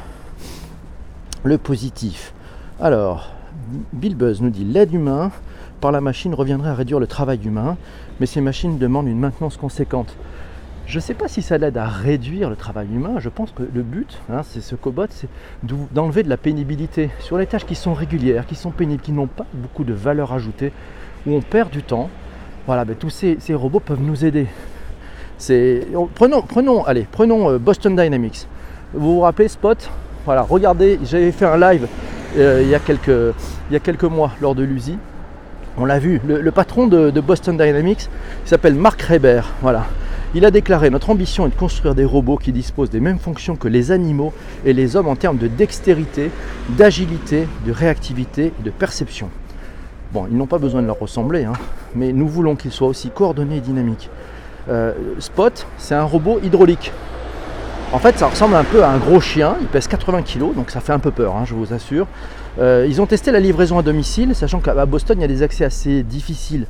le 1.42 1.58
positif. 1.58 2.32
Alors, 2.80 3.30
Bill 3.92 4.14
Buzz 4.14 4.40
nous 4.40 4.50
dit 4.50 4.64
l'aide 4.64 4.92
humaine 4.92 5.30
par 5.80 5.92
la 5.92 6.00
machine 6.00 6.34
reviendrait 6.34 6.70
à 6.70 6.74
réduire 6.74 7.00
le 7.00 7.06
travail 7.06 7.40
humain, 7.44 7.76
mais 8.20 8.26
ces 8.26 8.40
machines 8.40 8.78
demandent 8.78 9.08
une 9.08 9.18
maintenance 9.18 9.56
conséquente. 9.56 10.14
Je 10.86 10.96
ne 10.96 11.00
sais 11.00 11.14
pas 11.14 11.28
si 11.28 11.40
ça 11.40 11.56
l'aide 11.56 11.78
à 11.78 11.86
réduire 11.86 12.50
le 12.50 12.56
travail 12.56 12.88
humain. 12.92 13.14
Je 13.18 13.30
pense 13.30 13.52
que 13.52 13.62
le 13.62 13.82
but, 13.82 14.18
hein, 14.30 14.42
c'est 14.42 14.60
ce 14.60 14.74
cobot, 14.74 15.06
c'est 15.08 15.28
d'enlever 15.62 16.22
de 16.22 16.28
la 16.28 16.36
pénibilité 16.36 17.08
sur 17.20 17.38
les 17.38 17.46
tâches 17.46 17.64
qui 17.64 17.74
sont 17.74 17.94
régulières, 17.94 18.46
qui 18.46 18.54
sont 18.54 18.70
pénibles, 18.70 19.02
qui 19.02 19.12
n'ont 19.12 19.26
pas 19.26 19.46
beaucoup 19.54 19.84
de 19.84 19.94
valeur 19.94 20.32
ajoutée, 20.32 20.72
où 21.26 21.34
on 21.34 21.40
perd 21.40 21.70
du 21.70 21.82
temps. 21.82 22.10
Voilà, 22.66 22.84
ben, 22.84 22.96
tous 22.96 23.10
ces, 23.10 23.38
robots 23.54 23.80
peuvent 23.80 24.02
nous 24.02 24.24
aider. 24.24 24.46
Prenons, 26.14 26.42
prenons, 26.42 26.84
allez, 26.84 27.06
prenons 27.10 27.50
euh, 27.50 27.58
Boston 27.58 27.96
Dynamics. 27.96 28.46
Vous 28.92 29.14
vous 29.14 29.20
rappelez 29.20 29.48
Spot? 29.48 29.90
Voilà, 30.26 30.42
regardez, 30.42 30.98
j'avais 31.04 31.32
fait 31.32 31.46
un 31.46 31.58
live 31.58 31.88
euh, 32.36 32.60
il, 32.62 32.68
y 32.68 32.74
a 32.74 32.78
quelques, 32.78 33.08
il 33.08 33.72
y 33.72 33.76
a 33.76 33.80
quelques 33.80 34.04
mois 34.04 34.32
lors 34.40 34.54
de 34.54 34.62
l'USI. 34.62 34.98
On 35.76 35.86
l'a 35.86 35.98
vu, 35.98 36.20
le, 36.24 36.50
patron 36.52 36.86
de, 36.86 37.10
Boston 37.20 37.56
Dynamics 37.56 38.08
s'appelle 38.44 38.74
Mark 38.74 39.02
Reber. 39.02 39.40
Voilà. 39.60 39.86
Il 40.36 40.44
a 40.44 40.52
déclaré 40.52 40.88
Notre 40.88 41.10
ambition 41.10 41.46
est 41.46 41.50
de 41.50 41.54
construire 41.54 41.96
des 41.96 42.04
robots 42.04 42.36
qui 42.36 42.52
disposent 42.52 42.90
des 42.90 43.00
mêmes 43.00 43.18
fonctions 43.18 43.56
que 43.56 43.66
les 43.66 43.90
animaux 43.90 44.32
et 44.64 44.72
les 44.72 44.94
hommes 44.94 45.08
en 45.08 45.16
termes 45.16 45.36
de 45.36 45.48
dextérité, 45.48 46.30
d'agilité, 46.70 47.48
de 47.66 47.72
réactivité 47.72 48.52
et 48.58 48.62
de 48.62 48.70
perception. 48.70 49.30
Bon, 50.12 50.26
ils 50.30 50.36
n'ont 50.36 50.46
pas 50.46 50.58
besoin 50.58 50.80
de 50.80 50.86
leur 50.86 50.98
ressembler, 50.98 51.44
hein, 51.44 51.54
mais 51.96 52.12
nous 52.12 52.28
voulons 52.28 52.54
qu'ils 52.54 52.70
soient 52.70 52.88
aussi 52.88 53.10
coordonnés 53.10 53.56
et 53.56 53.60
dynamiques. 53.60 54.10
Euh, 54.68 54.92
Spot, 55.18 55.66
c'est 55.76 55.96
un 55.96 56.04
robot 56.04 56.38
hydraulique. 56.40 56.92
En 57.94 58.00
fait, 58.00 58.18
ça 58.18 58.26
ressemble 58.26 58.56
un 58.56 58.64
peu 58.64 58.82
à 58.82 58.90
un 58.90 58.98
gros 58.98 59.20
chien, 59.20 59.54
il 59.60 59.68
pèse 59.68 59.86
80 59.86 60.22
kg, 60.22 60.52
donc 60.56 60.70
ça 60.70 60.80
fait 60.80 60.92
un 60.92 60.98
peu 60.98 61.12
peur, 61.12 61.36
hein, 61.36 61.44
je 61.44 61.54
vous 61.54 61.72
assure. 61.72 62.08
Euh, 62.58 62.86
ils 62.88 63.00
ont 63.00 63.06
testé 63.06 63.30
la 63.30 63.38
livraison 63.38 63.78
à 63.78 63.82
domicile, 63.82 64.34
sachant 64.34 64.58
qu'à 64.58 64.84
Boston, 64.84 65.16
il 65.16 65.20
y 65.20 65.24
a 65.24 65.28
des 65.28 65.44
accès 65.44 65.64
assez 65.64 66.02
difficiles 66.02 66.66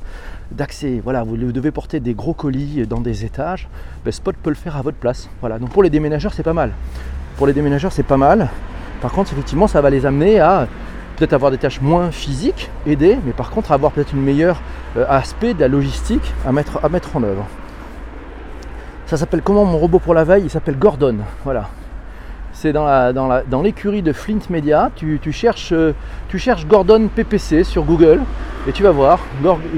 d'accès. 0.52 1.00
Voilà, 1.02 1.22
vous 1.22 1.38
devez 1.38 1.70
porter 1.70 1.98
des 1.98 2.12
gros 2.12 2.34
colis 2.34 2.86
dans 2.86 3.00
des 3.00 3.24
étages. 3.24 3.68
Ben, 4.04 4.12
Spot 4.12 4.36
peut 4.36 4.50
le 4.50 4.54
faire 4.54 4.76
à 4.76 4.82
votre 4.82 4.98
place. 4.98 5.30
Voilà, 5.40 5.58
donc 5.58 5.70
pour 5.70 5.82
les 5.82 5.88
déménageurs, 5.88 6.34
c'est 6.34 6.42
pas 6.42 6.52
mal. 6.52 6.72
Pour 7.38 7.46
les 7.46 7.54
déménageurs, 7.54 7.90
c'est 7.90 8.02
pas 8.02 8.18
mal. 8.18 8.50
Par 9.00 9.10
contre, 9.10 9.32
effectivement, 9.32 9.66
ça 9.66 9.80
va 9.80 9.88
les 9.88 10.04
amener 10.04 10.40
à 10.40 10.68
peut-être 11.16 11.32
avoir 11.32 11.50
des 11.50 11.58
tâches 11.58 11.80
moins 11.80 12.10
physiques, 12.10 12.70
aider, 12.86 13.16
mais 13.24 13.32
par 13.32 13.50
contre 13.50 13.72
avoir 13.72 13.92
peut-être 13.92 14.12
une 14.12 14.22
meilleure 14.22 14.60
euh, 14.98 15.06
aspect 15.08 15.54
de 15.54 15.60
la 15.60 15.68
logistique 15.68 16.34
à 16.46 16.52
mettre, 16.52 16.84
à 16.84 16.90
mettre 16.90 17.16
en 17.16 17.22
œuvre. 17.22 17.46
Ça 19.06 19.18
s'appelle 19.18 19.42
comment 19.42 19.64
mon 19.64 19.78
robot 19.78 19.98
pour 19.98 20.14
la 20.14 20.24
veille? 20.24 20.44
Il 20.44 20.50
s'appelle 20.50 20.78
Gordon. 20.78 21.16
Voilà. 21.44 21.68
C'est 22.52 22.72
dans, 22.72 22.86
la, 22.86 23.12
dans, 23.12 23.62
l'écurie 23.62 24.00
de 24.00 24.12
Flint 24.12 24.38
Media. 24.48 24.90
Tu, 24.96 25.20
cherches, 25.32 25.72
euh, 25.72 25.92
tu 26.28 26.38
cherches 26.38 26.66
Gordon 26.66 27.08
PPC 27.14 27.64
sur 27.64 27.82
Google 27.82 28.22
et 28.66 28.72
tu 28.72 28.82
vas 28.82 28.92
voir 28.92 29.18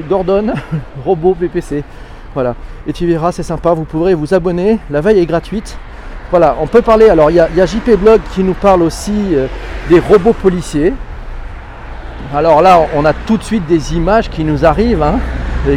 Gordon 0.09 0.54
robot 1.04 1.35
PPC. 1.35 1.83
Voilà. 2.35 2.54
Et 2.87 2.92
tu 2.92 3.06
verras, 3.06 3.33
c'est 3.33 3.42
sympa. 3.42 3.73
Vous 3.73 3.85
pourrez 3.85 4.14
vous 4.14 4.33
abonner. 4.33 4.78
La 4.90 5.00
veille 5.00 5.18
est 5.18 5.26
gratuite. 5.26 5.76
Voilà, 6.30 6.56
on 6.61 6.68
peut 6.68 6.83
parler. 6.83 7.09
Alors, 7.09 7.30
il 7.30 7.37
y, 7.37 7.40
a 7.40 7.66
JP 7.66 7.97
Blog 7.99 8.21
qui 8.33 8.45
nous 8.45 8.54
parle 8.54 8.83
aussi 8.83 9.35
euh, 9.35 9.49
des 9.88 9.99
robots 9.99 10.35
policiers. 10.35 10.92
Alors 12.35 12.62
là, 12.62 12.80
on 12.95 13.04
a 13.04 13.12
tout 13.12 13.38
de 13.38 13.42
suite 13.42 13.66
des 13.66 13.95
images 13.95 14.30
qui 14.30 14.45
nous 14.45 14.64
arrivent. 14.64 15.02
Hein. 15.02 15.18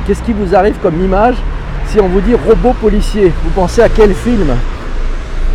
Qu'est-ce 0.06 0.22
qui 0.22 0.34
vous 0.34 0.56
arrive 0.56 0.78
comme 0.82 1.04
image? 1.04 1.38
Si 1.90 2.00
on 2.00 2.08
vous 2.08 2.22
dit 2.22 2.36
robot 2.36 2.74
policier, 2.74 3.34
vous 3.44 3.50
pensez 3.50 3.82
à 3.82 3.90
quel 3.90 4.14
film? 4.14 4.56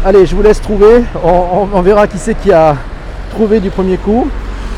Allez, 0.04 0.26
je 0.26 0.34
vous 0.34 0.42
laisse 0.42 0.60
trouver. 0.60 1.04
On, 1.22 1.80
verra 1.80 2.08
qui 2.08 2.18
c'est 2.18 2.34
qui 2.34 2.50
a 2.50 2.76
trouvé 3.30 3.60
du 3.60 3.70
premier 3.70 3.96
coup. 3.98 4.28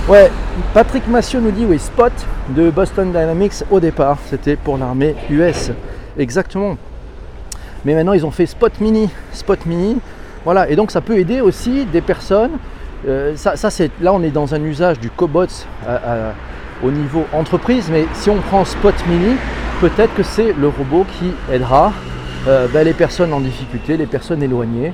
Ouais, 0.06 0.30
Patrick 0.75 1.08
Massieu 1.08 1.40
nous 1.40 1.50
dit 1.50 1.64
oui, 1.64 1.78
Spot 1.78 2.12
de 2.50 2.68
Boston 2.68 3.10
Dynamics 3.10 3.64
au 3.70 3.80
départ, 3.80 4.18
c'était 4.28 4.56
pour 4.56 4.76
l'armée 4.76 5.14
US. 5.30 5.70
Exactement. 6.18 6.76
Mais 7.86 7.94
maintenant 7.94 8.12
ils 8.12 8.26
ont 8.26 8.30
fait 8.30 8.46
Spot 8.46 8.72
Mini. 8.80 9.08
Spot 9.32 9.64
Mini. 9.64 9.96
Voilà, 10.44 10.68
et 10.68 10.76
donc 10.76 10.90
ça 10.90 11.00
peut 11.00 11.16
aider 11.16 11.40
aussi 11.40 11.86
des 11.86 12.02
personnes. 12.02 12.58
Euh, 13.08 13.34
ça, 13.36 13.56
c'est 13.70 13.90
là 14.02 14.12
on 14.12 14.22
est 14.22 14.30
dans 14.30 14.54
un 14.54 14.62
usage 14.62 15.00
du 15.00 15.08
cobots 15.08 15.46
au 16.84 16.90
niveau 16.90 17.25
entreprise, 17.32 17.88
mais 17.90 18.04
si 18.12 18.28
on 18.28 18.36
prend 18.36 18.66
Spot 18.66 18.94
Mini, 19.08 19.36
peut-être 19.80 20.14
que 20.14 20.23
c'est 20.23 20.52
le 20.52 20.68
robot 20.68 21.04
qui 21.18 21.33
aidera 21.52 21.92
euh, 22.49 22.66
ben, 22.73 22.85
les 22.85 22.95
personnes 22.95 23.33
en 23.33 23.40
difficulté, 23.40 23.97
les 23.97 24.06
personnes 24.06 24.42
éloignées, 24.42 24.92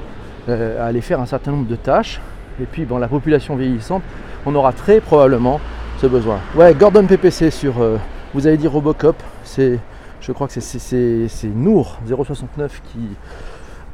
euh, 0.48 0.82
à 0.82 0.86
aller 0.86 1.00
faire 1.00 1.20
un 1.20 1.26
certain 1.26 1.52
nombre 1.52 1.68
de 1.68 1.76
tâches. 1.76 2.20
Et 2.60 2.64
puis, 2.64 2.86
la 2.98 3.08
population 3.08 3.56
vieillissante, 3.56 4.02
on 4.44 4.54
aura 4.54 4.72
très 4.72 5.00
probablement 5.00 5.60
ce 6.00 6.06
besoin. 6.06 6.38
Ouais, 6.56 6.74
Gordon 6.74 7.06
PPC 7.06 7.50
sur, 7.50 7.80
euh, 7.80 7.96
vous 8.34 8.46
avez 8.46 8.56
dit 8.56 8.66
Robocop, 8.66 9.16
c'est, 9.44 9.78
je 10.20 10.32
crois 10.32 10.48
que 10.48 10.60
c'est 10.60 11.28
Nour 11.44 11.98
069 12.06 12.82
qui 12.92 13.00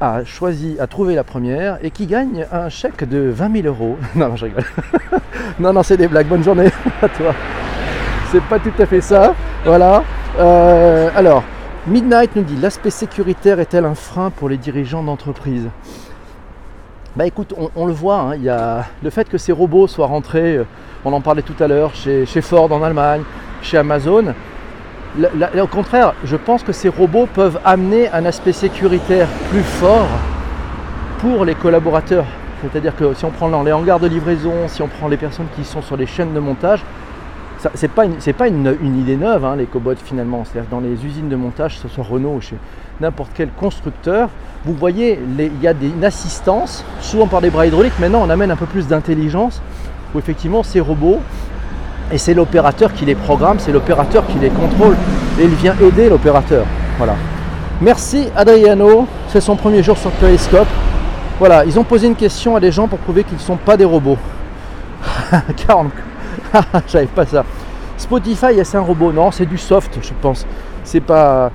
a 0.01 0.25
choisi, 0.25 0.77
a 0.79 0.87
trouvé 0.87 1.15
la 1.15 1.25
première 1.25 1.79
et 1.83 1.91
qui 1.91 2.07
gagne 2.07 2.47
un 2.51 2.69
chèque 2.69 3.07
de 3.09 3.29
20 3.29 3.63
000 3.63 3.67
euros. 3.67 3.97
non, 4.15 4.37
je 4.37 4.47
rigole. 4.47 4.65
non, 5.61 5.73
non, 5.73 5.83
c'est 5.83 5.97
des 5.97 6.09
blagues. 6.09 6.29
Bonne 6.29 6.45
journée 6.45 6.71
à 7.03 7.09
toi. 7.09 7.35
C'est 8.31 8.43
pas 8.45 8.59
tout 8.59 8.73
à 8.79 8.87
fait 8.87 9.01
ça. 9.01 9.35
Voilà. 9.65 10.03
Euh, 10.39 11.11
alors, 11.17 11.43
Midnight 11.89 12.37
nous 12.37 12.45
dit 12.45 12.55
l'aspect 12.57 12.91
sécuritaire 12.91 13.59
est-elle 13.59 13.85
un 13.85 13.97
frein 13.97 14.31
pour 14.31 14.49
les 14.49 14.57
dirigeants 14.57 15.03
d'entreprise 15.03 15.69
Bah 17.17 17.27
écoute, 17.27 17.55
on, 17.75 17.87
le 17.87 17.93
voit, 17.93 18.21
hein, 18.21 18.37
y 18.37 18.49
a 18.49 18.85
le 19.03 19.11
fait 19.11 19.29
que 19.29 19.37
ces 19.37 19.51
robots 19.51 19.89
soient 19.89 20.07
rentrés, 20.07 20.59
euh, 20.59 20.65
on 21.05 21.13
en 21.13 21.21
parlait 21.21 21.43
tout 21.43 21.61
à 21.61 21.67
l'heure, 21.67 21.93
chez, 21.95 22.25
Ford 22.41 22.71
en 22.71 22.85
Allemagne, 22.85 23.23
chez 23.63 23.79
Amazon. 23.79 24.33
au 25.21 25.67
contraire, 25.67 26.15
je 26.23 26.37
pense 26.37 26.63
que 26.63 26.73
ces 26.73 26.89
robots 26.89 27.27
peuvent 27.27 27.59
amener 27.65 28.09
un 28.11 28.25
aspect 28.25 28.53
sécuritaire 28.53 29.27
plus 29.51 29.65
fort 29.65 30.07
pour 31.19 31.45
les 31.45 31.57
collaborateurs. 31.57 32.27
C'est-à-dire 32.63 32.95
que 32.95 33.13
si 33.15 33.25
on 33.25 33.31
prend 33.31 33.63
les 33.63 33.73
hangars 33.73 33.99
de 33.99 34.07
livraison, 34.07 34.69
si 34.69 34.83
on 34.83 34.89
prend 34.89 35.09
les 35.09 35.17
personnes 35.17 35.47
qui 35.57 35.65
sont 35.65 35.83
sur 35.83 35.97
les 35.97 36.07
chaînes 36.07 36.33
de 36.33 36.41
montage, 36.41 36.85
pas, 37.95 38.05
une, 38.05 38.17
pas 38.35 38.49
une, 38.49 39.01
idée 39.01 39.17
neuve, 39.17 39.45
hein, 39.45 39.57
les 39.57 39.67
cobots 39.67 39.95
finalement. 40.05 40.45
C'est-à-dire 40.45 40.71
dans 40.71 40.81
les 40.81 41.05
usines 41.05 41.29
de 41.29 41.37
montage, 41.37 41.77
que 41.77 41.89
ce 41.89 41.95
soit 41.95 42.05
Renault 42.05 42.35
ou 42.37 42.41
chez 42.41 42.57
n'importe 43.01 43.31
quel 43.35 43.51
constructeur, 43.51 44.29
vous 44.65 44.75
voyez, 44.75 45.21
il 45.39 45.63
y 45.63 45.69
a 45.69 45.73
une 45.73 46.05
assistance, 46.05 46.85
souvent 47.01 47.27
par 47.27 47.41
des 47.41 47.51
bras 47.51 47.67
hydrauliques. 47.67 47.99
Maintenant, 48.01 48.23
on 48.25 48.31
amène 48.31 48.51
un 48.51 48.57
peu 48.57 48.67
plus 48.67 48.87
d'intelligence, 48.89 49.63
où 50.15 50.19
effectivement, 50.19 50.63
ces 50.63 50.81
robots, 50.81 51.21
et 52.11 52.19
c'est 52.19 52.35
l'opérateur 52.35 52.93
qui 52.93 53.05
les 53.05 53.15
programme, 53.15 53.59
c'est 53.59 53.73
l'opérateur 53.73 54.27
qui 54.27 54.39
les 54.39 54.51
contrôle, 54.51 54.97
et 55.39 55.45
il 55.45 55.55
vient 55.55 55.77
aider 55.81 56.09
l'opérateur. 56.09 56.67
Voilà. 56.97 57.15
Merci 57.81 58.29
Adriano, 58.35 59.07
c'est 59.29 59.41
son 59.41 59.55
premier 59.55 59.83
jour 59.83 59.97
sur 59.97 60.11
Periscope. 60.13 60.67
Voilà, 61.39 61.65
ils 61.65 61.79
ont 61.79 61.85
posé 61.85 62.09
une 62.09 62.17
question 62.17 62.57
à 62.57 62.61
des 62.61 62.73
gens 62.73 62.89
pour 62.89 62.99
prouver 62.99 63.23
qu'ils 63.23 63.37
ne 63.37 63.43
sont 63.43 63.57
pas 63.57 63.77
des 63.77 63.85
robots. 63.85 64.19
40 65.69 65.93
J'avais 66.89 67.07
pas 67.07 67.27
ça. 67.27 67.45
Spotify, 67.97 68.65
c'est 68.65 68.77
un 68.77 68.83
robot? 68.83 69.13
Non, 69.13 69.31
c'est 69.31 69.47
du 69.47 69.59
soft, 69.59 69.99
je 70.01 70.13
pense. 70.21 70.47
C'est 70.85 71.01
pas. 71.01 71.51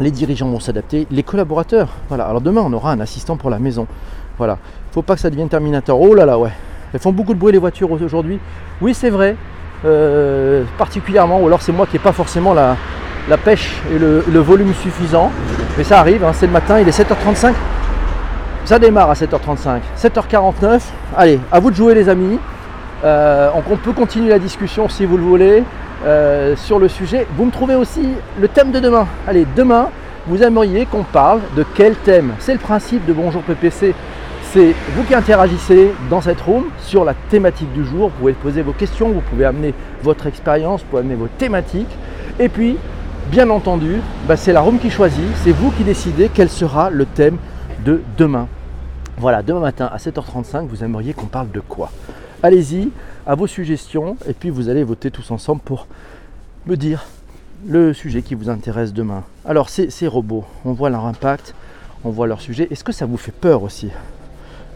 Les 0.00 0.10
dirigeants 0.10 0.48
vont 0.48 0.60
s'adapter, 0.60 1.06
les 1.10 1.22
collaborateurs. 1.22 1.88
Voilà. 2.08 2.26
Alors 2.26 2.40
demain, 2.40 2.62
on 2.64 2.72
aura 2.72 2.92
un 2.92 3.00
assistant 3.00 3.36
pour 3.36 3.50
la 3.50 3.58
maison. 3.58 3.86
Voilà. 4.38 4.58
Faut 4.92 5.02
pas 5.02 5.14
que 5.14 5.20
ça 5.20 5.30
devienne 5.30 5.48
Terminator. 5.48 6.00
Oh 6.00 6.14
là 6.14 6.26
là, 6.26 6.38
ouais. 6.38 6.52
Elles 6.92 7.00
font 7.00 7.12
beaucoup 7.12 7.34
de 7.34 7.38
bruit 7.38 7.52
les 7.52 7.58
voitures 7.58 7.90
aujourd'hui. 7.90 8.38
Oui, 8.80 8.94
c'est 8.94 9.10
vrai. 9.10 9.36
Euh, 9.84 10.64
particulièrement, 10.78 11.40
ou 11.40 11.46
alors 11.46 11.60
c'est 11.60 11.72
moi 11.72 11.86
qui 11.86 11.94
n'ai 11.94 12.02
pas 12.02 12.12
forcément 12.12 12.54
la, 12.54 12.76
pêche 13.44 13.82
et 13.94 13.98
le, 13.98 14.38
volume 14.40 14.72
suffisant. 14.74 15.30
Mais 15.76 15.84
ça 15.84 16.00
arrive, 16.00 16.24
hein. 16.24 16.32
c'est 16.32 16.46
le 16.46 16.52
matin, 16.52 16.80
il 16.80 16.88
est 16.88 16.98
7h35. 16.98 17.52
Ça 18.64 18.78
démarre 18.78 19.10
à 19.10 19.14
7h35. 19.14 19.80
7h49. 19.98 20.80
Allez, 21.16 21.38
à 21.52 21.60
vous 21.60 21.70
de 21.70 21.76
jouer 21.76 21.94
les 21.94 22.08
amis. 22.08 22.38
Euh, 23.04 23.50
on 23.54 23.76
peut 23.76 23.92
continuer 23.92 24.30
la 24.30 24.38
discussion 24.38 24.88
si 24.88 25.04
vous 25.04 25.16
le 25.16 25.22
voulez. 25.22 25.62
euh, 26.04 26.54
sur 26.56 26.78
le 26.78 26.88
sujet. 26.88 27.26
Vous 27.36 27.44
me 27.46 27.50
trouvez 27.50 27.74
aussi 27.74 28.02
le 28.40 28.48
thème 28.48 28.70
de 28.70 28.80
demain. 28.80 29.06
Allez, 29.26 29.46
demain, 29.56 29.88
vous 30.26 30.42
aimeriez 30.42 30.86
qu'on 30.86 31.02
parle 31.04 31.40
de 31.56 31.64
quel 31.74 31.94
thème? 31.94 32.34
C'est 32.38 32.52
le 32.52 32.58
principe 32.58 33.06
de 33.06 33.12
Bonjour 33.12 33.42
PPC. 33.42 33.94
C'est 34.52 34.74
vous 34.94 35.02
qui 35.04 35.14
interagissez 35.14 35.92
dans 36.08 36.20
cette 36.20 36.40
room 36.40 36.64
sur 36.80 37.04
la 37.04 37.14
thématique 37.30 37.72
du 37.72 37.84
jour. 37.84 38.10
Vous 38.10 38.18
pouvez 38.18 38.32
poser 38.34 38.62
vos 38.62 38.72
questions, 38.72 39.08
vous 39.10 39.20
pouvez 39.20 39.44
amener 39.44 39.74
votre 40.02 40.26
expérience, 40.26 40.82
vous 40.82 40.86
pouvez 40.88 41.00
amener 41.00 41.14
vos 41.16 41.28
thématiques. 41.38 41.96
Et 42.38 42.48
puis, 42.48 42.76
bien 43.30 43.48
entendu, 43.50 44.00
bah, 44.28 44.36
c'est 44.36 44.52
la 44.52 44.60
room 44.60 44.78
qui 44.78 44.90
choisit. 44.90 45.24
C'est 45.44 45.52
vous 45.52 45.70
qui 45.70 45.82
décidez 45.82 46.30
quel 46.32 46.48
sera 46.48 46.90
le 46.90 47.06
thème 47.06 47.38
de 47.84 48.02
demain. 48.16 48.48
Voilà, 49.18 49.42
demain 49.42 49.60
matin 49.60 49.88
à 49.92 49.96
7h35, 49.96 50.66
vous 50.68 50.84
aimeriez 50.84 51.14
qu'on 51.14 51.26
parle 51.26 51.50
de 51.50 51.60
quoi? 51.60 51.90
Allez-y, 52.42 52.90
à 53.26 53.34
vos 53.34 53.46
suggestions, 53.46 54.16
et 54.28 54.32
puis 54.32 54.50
vous 54.50 54.68
allez 54.68 54.84
voter 54.84 55.10
tous 55.10 55.30
ensemble 55.30 55.62
pour 55.64 55.86
me 56.66 56.76
dire 56.76 57.04
le 57.66 57.94
sujet 57.94 58.22
qui 58.22 58.34
vous 58.34 58.50
intéresse 58.50 58.92
demain. 58.92 59.24
Alors, 59.44 59.70
ces, 59.70 60.06
robots, 60.06 60.44
on 60.64 60.72
voit 60.72 60.90
leur 60.90 61.06
impact, 61.06 61.54
on 62.04 62.10
voit 62.10 62.26
leur 62.26 62.40
sujet. 62.40 62.68
Est-ce 62.70 62.84
que 62.84 62.92
ça 62.92 63.06
vous 63.06 63.16
fait 63.16 63.32
peur 63.32 63.62
aussi? 63.62 63.88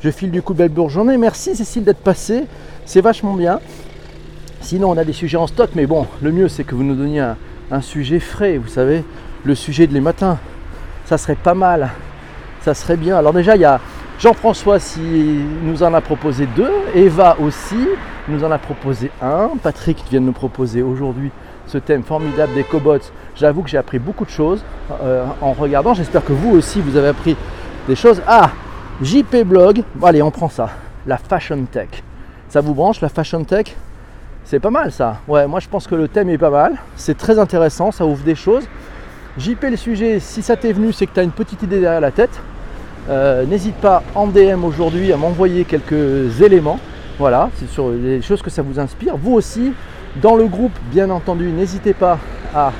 Je 0.00 0.10
file 0.10 0.30
du 0.30 0.40
coup 0.40 0.54
belle 0.54 0.72
journée. 0.88 1.18
Merci 1.18 1.54
Cécile 1.54 1.84
d'être 1.84 1.98
passée, 1.98 2.46
c'est 2.86 3.02
vachement 3.02 3.34
bien. 3.34 3.60
Sinon, 4.62 4.90
on 4.90 4.96
a 4.96 5.04
des 5.04 5.12
sujets 5.12 5.36
en 5.36 5.46
stock, 5.46 5.70
mais 5.74 5.86
bon, 5.86 6.06
le 6.22 6.32
mieux 6.32 6.48
c'est 6.48 6.64
que 6.64 6.74
vous 6.74 6.82
nous 6.82 6.94
donniez 6.94 7.34
un 7.70 7.80
sujet 7.82 8.20
frais, 8.20 8.56
vous 8.56 8.68
savez, 8.68 9.04
le 9.44 9.54
sujet 9.54 9.86
de 9.86 9.92
les 9.92 10.00
matins. 10.00 10.38
Ça 11.04 11.18
serait 11.18 11.36
pas 11.36 11.54
mal, 11.54 11.90
ça 12.62 12.72
serait 12.72 12.96
bien. 12.96 13.16
Alors 13.16 13.32
déjà, 13.32 13.56
il 13.56 13.62
y 13.62 13.66
a 13.66 13.80
Jean-François 14.20 14.78
qui 14.78 15.46
nous 15.62 15.82
en 15.82 15.94
a 15.94 16.02
proposé 16.02 16.46
deux, 16.54 16.70
Eva 16.94 17.38
aussi 17.40 17.88
nous 18.28 18.44
en 18.44 18.50
a 18.50 18.58
proposé 18.58 19.10
un, 19.22 19.52
Patrick 19.62 20.04
vient 20.10 20.20
de 20.20 20.26
nous 20.26 20.32
proposer 20.32 20.82
aujourd'hui 20.82 21.30
ce 21.66 21.78
thème 21.78 22.02
formidable 22.02 22.52
des 22.52 22.62
cobots. 22.62 22.98
J'avoue 23.34 23.62
que 23.62 23.70
j'ai 23.70 23.78
appris 23.78 23.98
beaucoup 23.98 24.26
de 24.26 24.30
choses 24.30 24.62
euh, 25.02 25.24
en 25.40 25.52
regardant. 25.54 25.94
J'espère 25.94 26.22
que 26.22 26.34
vous 26.34 26.50
aussi 26.50 26.82
vous 26.82 26.98
avez 26.98 27.08
appris 27.08 27.34
des 27.88 27.96
choses. 27.96 28.20
Ah, 28.26 28.50
JP 29.00 29.44
Blog. 29.46 29.82
Bon, 29.94 30.08
allez, 30.08 30.20
on 30.20 30.30
prend 30.30 30.50
ça. 30.50 30.68
La 31.06 31.16
Fashion 31.16 31.64
Tech. 31.64 31.88
Ça 32.50 32.60
vous 32.60 32.74
branche 32.74 33.00
la 33.00 33.08
Fashion 33.08 33.42
Tech? 33.42 33.74
C'est 34.44 34.60
pas 34.60 34.70
mal 34.70 34.92
ça. 34.92 35.16
Ouais, 35.28 35.46
moi 35.46 35.60
je 35.60 35.68
pense 35.68 35.86
que 35.86 35.94
le 35.94 36.08
thème 36.08 36.28
est 36.28 36.38
pas 36.38 36.50
mal. 36.50 36.74
C'est 36.94 37.16
très 37.16 37.38
intéressant, 37.38 37.90
ça 37.90 38.04
ouvre 38.04 38.22
des 38.22 38.34
choses. 38.34 38.64
JP 39.38 39.62
le 39.62 39.76
sujet, 39.76 40.20
si 40.20 40.42
ça 40.42 40.56
t'est 40.56 40.74
venu, 40.74 40.92
c'est 40.92 41.06
que 41.06 41.14
tu 41.14 41.22
une 41.22 41.30
petite 41.30 41.62
idée 41.62 41.80
derrière 41.80 42.02
la 42.02 42.10
tête. 42.10 42.38
Euh, 43.08 43.44
n'hésite 43.46 43.76
pas 43.76 44.02
en 44.14 44.26
DM 44.26 44.64
aujourd'hui 44.64 45.12
à 45.12 45.16
m'envoyer 45.16 45.64
quelques 45.64 46.40
éléments. 46.40 46.78
Voilà, 47.18 47.50
c'est 47.56 47.68
sur 47.68 47.90
les 47.90 48.22
choses 48.22 48.42
que 48.42 48.50
ça 48.50 48.62
vous 48.62 48.78
inspire. 48.78 49.16
Vous 49.16 49.34
aussi, 49.34 49.72
dans 50.22 50.36
le 50.36 50.46
groupe, 50.46 50.72
bien 50.90 51.10
entendu, 51.10 51.50
n'hésitez 51.50 51.92
pas 51.92 52.18
à 52.54 52.72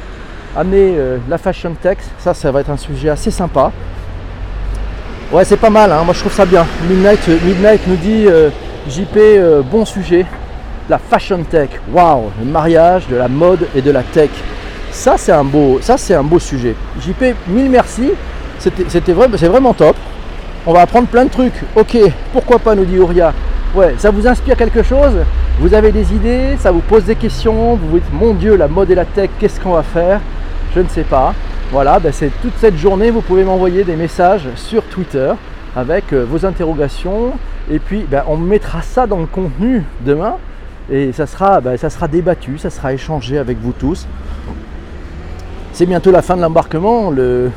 amener 0.57 0.95
euh, 0.97 1.19
la 1.29 1.39
fashion 1.39 1.75
tech. 1.81 1.99
Ça, 2.19 2.35
ça 2.35 2.50
va 2.50 2.61
être 2.61 2.71
un 2.71 2.77
sujet 2.77 3.09
assez 3.09 3.31
sympa. 3.31 3.73
Ouais, 5.33 5.45
c'est 5.45 5.57
pas 5.57 5.71
mal, 5.71 5.93
hein. 5.93 6.03
moi 6.05 6.12
je 6.12 6.21
trouve 6.21 6.33
ça 6.33 6.45
bien. 6.45 6.67
Midnight, 6.89 7.21
euh, 7.29 7.39
Midnight 7.45 7.81
nous 7.87 7.97
dit 7.97 8.27
JP, 8.89 9.19
bon 9.71 9.85
sujet. 9.85 10.27
La 10.89 10.99
fashion 10.99 11.45
tech, 11.45 11.71
waouh, 11.93 12.31
le 12.41 12.50
mariage 12.50 13.07
de 13.07 13.15
la 13.15 13.29
mode 13.29 13.69
et 13.77 13.83
de 13.83 13.93
la 13.93 14.03
tech. 14.03 14.31
Ça, 14.91 15.17
c'est 15.17 15.33
un 15.33 15.45
beau, 15.45 16.39
sujet. 16.39 16.75
JP, 17.00 17.37
mille 17.49 17.71
merci. 17.71 18.11
C'était 18.59 18.85
c'est 18.89 19.49
vraiment 19.49 19.73
top. 19.73 19.97
On 20.67 20.75
va 20.75 20.83
apprendre 20.83 21.09
plein 21.09 21.25
de 21.25 21.31
trucs. 21.31 21.55
Ok, 21.75 21.97
pourquoi 22.35 22.59
pas, 22.59 22.75
nous 22.75 22.85
dit 22.85 22.99
Ouria. 22.99 23.33
Ouais, 23.75 23.95
ça 23.97 24.11
vous 24.11 24.26
inspire 24.26 24.57
quelque 24.57 24.83
chose 24.83 25.12
Vous 25.61 25.73
avez 25.75 25.93
des 25.93 26.12
idées 26.12 26.57
Ça 26.59 26.73
vous 26.73 26.81
pose 26.81 27.05
des 27.05 27.14
questions 27.14 27.76
Vous 27.76 27.88
vous 27.88 27.99
dites, 27.99 28.12
mon 28.12 28.35
Dieu, 28.35 28.57
la 28.57 28.67
mode 28.69 28.90
et 28.90 28.95
la 28.95 29.05
tech, 29.05 29.31
qu'est-ce 29.38 29.61
qu'on 29.61 29.73
va 29.73 29.83
faire 29.83 30.21
Je 30.75 30.81
ne 30.81 30.88
sais 30.88 31.05
pas. 31.05 31.35
Voilà, 31.73 31.99
ben 31.99 32.12
c'est 32.12 32.31
toute 32.43 32.55
cette 32.59 32.76
journée, 32.76 33.11
vous 33.11 33.23
pouvez 33.23 33.45
m'envoyer 33.45 33.85
des 33.85 33.95
messages 33.95 34.49
sur 34.57 34.83
Twitter 34.83 35.33
avec 35.76 36.12
euh, 36.12 36.26
vos 36.29 36.45
interrogations. 36.45 37.33
Et 37.70 37.79
puis, 37.79 38.05
ben, 38.11 38.25
on 38.27 38.37
mettra 38.37 38.83
ça 38.83 39.07
dans 39.07 39.18
le 39.18 39.27
contenu 39.27 39.85
demain. 40.05 40.35
Et 40.90 41.12
ça 41.12 41.27
sera, 41.27 41.61
ben, 41.61 41.77
ça 41.77 41.88
sera 41.88 42.09
débattu, 42.09 42.59
ça 42.59 42.68
sera 42.68 42.92
échangé 42.92 43.38
avec 43.38 43.57
vous 43.62 43.73
tous. 43.73 44.07
C'est 45.73 45.87
bientôt 45.87 46.11
la 46.11 46.23
fin 46.23 46.37
de 46.37 46.42
l'embarquement. 46.42 47.11
Le, 47.11 47.51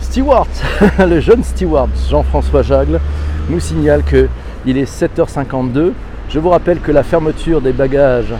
Stewart, 0.00 0.46
le 0.98 1.20
jeune 1.20 1.42
Stewart 1.42 1.88
Jean-François 2.08 2.62
Jagle 2.62 3.00
nous 3.48 3.60
signale 3.60 4.02
qu'il 4.04 4.78
est 4.78 4.90
7h52. 4.90 5.92
Je 6.28 6.38
vous 6.38 6.48
rappelle 6.48 6.80
que 6.80 6.92
la 6.92 7.02
fermeture 7.02 7.60
des 7.60 7.72
bagages 7.72 8.34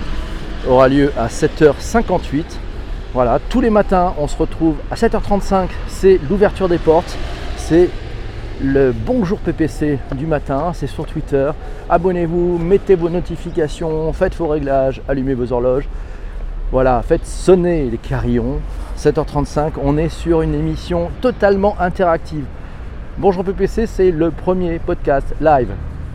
aura 0.69 0.89
lieu 0.89 1.13
à 1.17 1.29
7h58. 1.29 2.45
Voilà, 3.15 3.39
tous 3.49 3.61
les 3.61 3.71
matins, 3.71 4.15
on 4.19 4.29
se 4.29 4.37
retrouve 4.37 4.77
à 4.91 4.95
7h35, 4.95 5.69
c'est 5.89 6.21
l'ouverture 6.29 6.69
des 6.69 6.79
portes, 6.79 7.17
c'est 7.57 7.89
le 8.63 8.93
bonjour 8.93 9.39
PPC 9.39 9.99
du 10.17 10.27
matin, 10.27 10.73
c'est 10.75 10.87
sur 10.87 11.07
Twitter. 11.07 11.51
Abonnez-vous, 11.89 12.59
mettez 12.59 12.97
vos 12.97 13.09
notifications, 13.09 14.13
faites 14.13 14.35
vos 14.37 14.49
réglages, 14.49 15.01
allumez 15.09 15.35
vos 15.35 15.53
horloges. 15.53 15.89
Voilà, 16.71 17.01
faites 17.01 17.25
sonner 17.25 17.89
les 17.89 17.97
carillons, 17.97 18.61
7h35, 18.99 19.73
on 19.83 19.97
est 19.97 20.11
sur 20.11 20.43
une 20.43 20.53
émission 20.53 21.09
totalement 21.23 21.75
interactive. 21.81 22.45
Bonjour 23.17 23.43
PPC, 23.43 23.87
c'est 23.87 24.11
le 24.11 24.31
premier 24.31 24.79
podcast 24.79 25.35
live, 25.41 25.71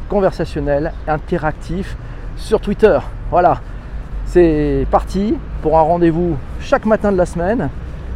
conversationnel, 0.09 0.93
interactif 1.07 1.97
sur 2.37 2.61
Twitter. 2.61 2.99
Voilà, 3.31 3.61
c'est 4.27 4.85
parti 4.91 5.33
pour 5.63 5.79
un 5.79 5.81
rendez-vous 5.81 6.37
chaque 6.59 6.85
matin 6.85 7.11
de 7.11 7.17
la 7.17 7.25
semaine. 7.25 7.69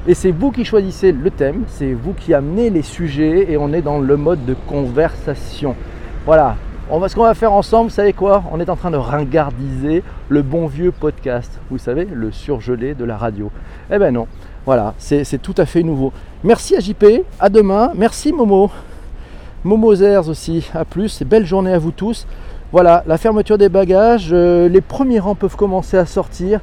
Et 0.08 0.14
c'est 0.14 0.30
vous 0.30 0.52
qui 0.52 0.64
choisissez 0.64 1.14
le 1.14 1.32
thème, 1.32 1.64
c'est 1.66 1.94
vous 1.94 2.14
qui 2.14 2.36
amenez 2.36 2.70
les 2.70 2.84
sujets 2.84 3.52
et 3.52 3.58
on 3.58 3.74
est 3.74 3.82
dans 3.82 3.98
le 3.98 4.16
mode 4.16 4.46
de 4.46 4.56
conversation. 4.68 5.76
Voilà, 6.28 6.56
on 6.90 7.00
va, 7.00 7.10
ce 7.10 7.16
qu'on 7.16 7.24
va 7.24 7.34
faire 7.34 7.52
ensemble, 7.52 7.90
vous 7.90 7.96
savez 7.96 8.14
quoi? 8.14 8.44
On 8.52 8.60
est 8.60 8.70
en 8.70 8.76
train 8.76 8.92
de 8.92 8.98
ringardiser 8.98 10.04
le 10.30 10.42
bon 10.42 10.68
vieux 10.68 10.92
podcast. 10.92 11.60
Vous 11.70 11.78
savez, 11.78 12.06
le 12.06 12.32
surgelé 12.32 12.94
de 12.94 13.04
la 13.04 13.18
radio. 13.18 13.52
Eh 13.92 13.98
ben 13.98 14.14
non, 14.14 14.28
voilà, 14.66 14.94
c'est 14.98 15.42
tout 15.42 15.56
à 15.58 15.66
fait 15.66 15.84
nouveau. 15.84 16.14
Merci 16.44 16.76
à 16.76 16.80
JP, 16.80 17.06
à 17.40 17.50
demain. 17.50 17.92
Merci 17.96 18.32
Momo. 18.32 18.72
Momo 19.66 19.96
Zers 19.96 20.30
aussi, 20.30 20.70
à 20.74 20.86
plus. 20.86 21.24
Belle 21.24 21.46
journée 21.46 21.74
à 21.74 21.80
vous 21.80 21.92
tous. 21.92 22.26
Voilà, 22.72 23.04
la 23.06 23.18
fermeture 23.18 23.58
des 23.58 23.70
bagages. 23.70 24.30
Euh, 24.32 24.70
les 24.70 24.82
premiers 24.82 25.20
rangs 25.20 25.36
peuvent 25.36 25.56
commencer 25.58 25.98
à 25.98 26.06
sortir 26.06 26.62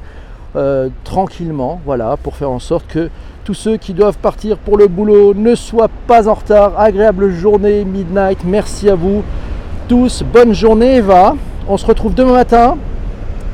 euh, 0.57 0.89
tranquillement. 1.05 1.81
Voilà, 1.85 2.17
pour 2.17 2.37
faire 2.37 2.51
en 2.51 2.61
sorte 2.61 2.87
que 2.87 3.11
tous 3.45 3.55
ceux 3.55 3.77
qui 3.77 3.93
doivent 3.93 4.19
partir 4.19 4.57
pour 4.57 4.79
le 4.79 4.87
boulot 4.87 5.35
ne 5.35 5.55
soient 5.55 5.91
pas 6.07 6.29
en 6.29 6.35
retard. 6.35 6.81
Agréable 6.81 7.31
journée, 7.31 7.85
midnight. 7.85 8.39
Merci 8.45 8.89
à 8.89 8.95
vous 8.95 9.23
tous, 9.89 10.23
bonne 10.23 10.55
journée 10.55 10.97
Eva. 10.97 11.37
On 11.69 11.77
se 11.77 11.85
retrouve 11.85 12.15
demain 12.15 12.33
matin. 12.33 12.77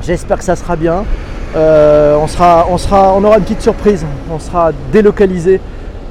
J'espère 0.03 0.39
que 0.39 0.45
ça 0.45 0.57
sera 0.57 0.77
bien. 0.77 1.05
Euh, 1.57 2.17
on, 2.21 2.27
sera, 2.27 2.67
on, 2.71 2.79
sera, 2.79 3.15
on 3.15 3.25
aura 3.25 3.39
une 3.39 3.45
petite 3.45 3.63
surprise. 3.63 4.05
On 4.31 4.39
sera 4.39 4.71
délocalisé. 4.93 5.61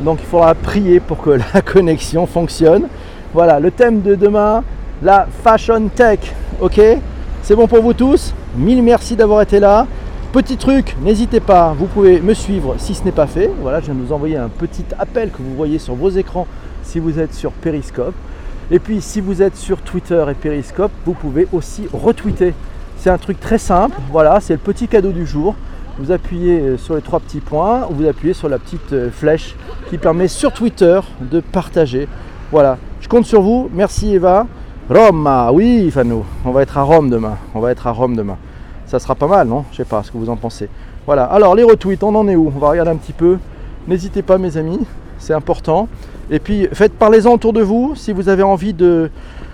Donc 0.01 0.19
il 0.21 0.25
faudra 0.25 0.55
prier 0.55 0.99
pour 0.99 1.21
que 1.21 1.29
la 1.53 1.61
connexion 1.61 2.25
fonctionne. 2.25 2.87
Voilà, 3.33 3.59
le 3.59 3.71
thème 3.71 4.01
de 4.01 4.15
demain, 4.15 4.63
la 5.01 5.27
fashion 5.43 5.89
tech. 5.93 6.19
Ok? 6.59 6.81
C'est 7.41 7.55
bon 7.55 7.67
pour 7.67 7.81
vous 7.81 7.93
tous? 7.93 8.33
Mille 8.57 8.83
merci 8.83 9.15
d'avoir 9.15 9.41
été 9.41 9.59
là. 9.59 9.87
Petit 10.33 10.57
truc, 10.57 10.95
n'hésitez 11.01 11.39
pas, 11.39 11.73
vous 11.75 11.87
pouvez 11.87 12.21
me 12.21 12.35
suivre 12.35 12.75
si 12.77 12.93
ce 12.93 13.03
n'est 13.03 13.11
pas 13.11 13.25
fait. 13.25 13.49
Voilà, 13.61 13.79
je 13.79 13.85
viens 13.85 13.95
de 13.95 14.01
vous 14.01 14.13
envoyer 14.13 14.37
un 14.37 14.49
petit 14.49 14.85
appel 14.99 15.31
que 15.31 15.37
vous 15.39 15.55
voyez 15.55 15.79
sur 15.79 15.95
vos 15.95 16.09
écrans 16.09 16.45
si 16.83 16.99
vous 16.99 17.19
êtes 17.19 17.33
sur 17.33 17.51
Periscope. 17.51 18.13
Et 18.71 18.79
puis 18.79 19.01
si 19.01 19.19
vous 19.19 19.41
êtes 19.41 19.55
sur 19.55 19.81
Twitter 19.81 20.23
et 20.29 20.35
Periscope, 20.35 20.91
vous 21.05 21.13
pouvez 21.13 21.47
aussi 21.51 21.87
retweeter. 21.91 22.53
C'est 22.97 23.09
un 23.09 23.17
truc 23.17 23.39
très 23.39 23.57
simple, 23.57 23.97
voilà, 24.11 24.39
c'est 24.41 24.53
le 24.53 24.59
petit 24.59 24.87
cadeau 24.87 25.11
du 25.11 25.25
jour. 25.25 25.55
Vous 25.97 26.11
appuyez 26.11 26.59
euh, 26.59 26.77
sur 26.77 26.95
les 26.95 27.01
trois 27.01 27.19
petits 27.19 27.39
points, 27.39 27.87
ou 27.89 27.95
vous 27.95 28.07
appuyez 28.07 28.33
sur 28.33 28.47
la 28.47 28.59
petite 28.59 28.93
euh, 28.93 29.09
flèche 29.09 29.55
qui 29.89 29.97
permet 29.97 30.27
sur 30.27 30.53
Twitter 30.53 30.99
de 31.19 31.39
partager. 31.39 32.07
Voilà, 32.51 32.77
je 33.01 33.07
compte 33.07 33.25
sur 33.25 33.41
vous. 33.41 33.69
Merci 33.73 34.13
Eva. 34.13 34.47
Rome, 34.89 35.29
oui 35.53 35.91
Fanou, 35.91 36.23
on 36.45 36.51
va 36.51 36.61
être 36.61 36.77
à 36.77 36.83
Rome 36.83 37.09
demain. 37.09 37.37
On 37.53 37.59
va 37.59 37.71
être 37.71 37.87
à 37.87 37.91
Rome 37.91 38.15
demain. 38.15 38.37
Ça 38.85 38.99
sera 38.99 39.15
pas 39.15 39.27
mal, 39.27 39.47
non? 39.47 39.65
Je 39.71 39.77
sais 39.77 39.85
pas 39.85 40.01
ce 40.03 40.11
que 40.11 40.17
vous 40.17 40.29
en 40.29 40.35
pensez. 40.35 40.69
Voilà, 41.05 41.25
alors 41.25 41.55
les 41.55 41.63
retweets, 41.63 42.03
on 42.03 42.15
en 42.15 42.27
est 42.27 42.35
où? 42.35 42.51
On 42.55 42.59
va 42.59 42.69
regarder 42.69 42.91
un 42.91 42.97
petit 42.97 43.13
peu. 43.13 43.37
N'hésitez 43.87 44.21
pas 44.21 44.37
mes 44.37 44.57
amis, 44.57 44.79
c'est 45.17 45.33
important. 45.33 45.87
Et 46.29 46.39
puis 46.39 46.67
faites 46.73 46.93
parlez-en 46.93 47.33
autour 47.33 47.53
de 47.53 47.61
vous 47.61 47.95
si 47.95 48.13
vous 48.13 48.29
avez 48.29 48.43
envie 48.43 48.73
de 48.73 49.09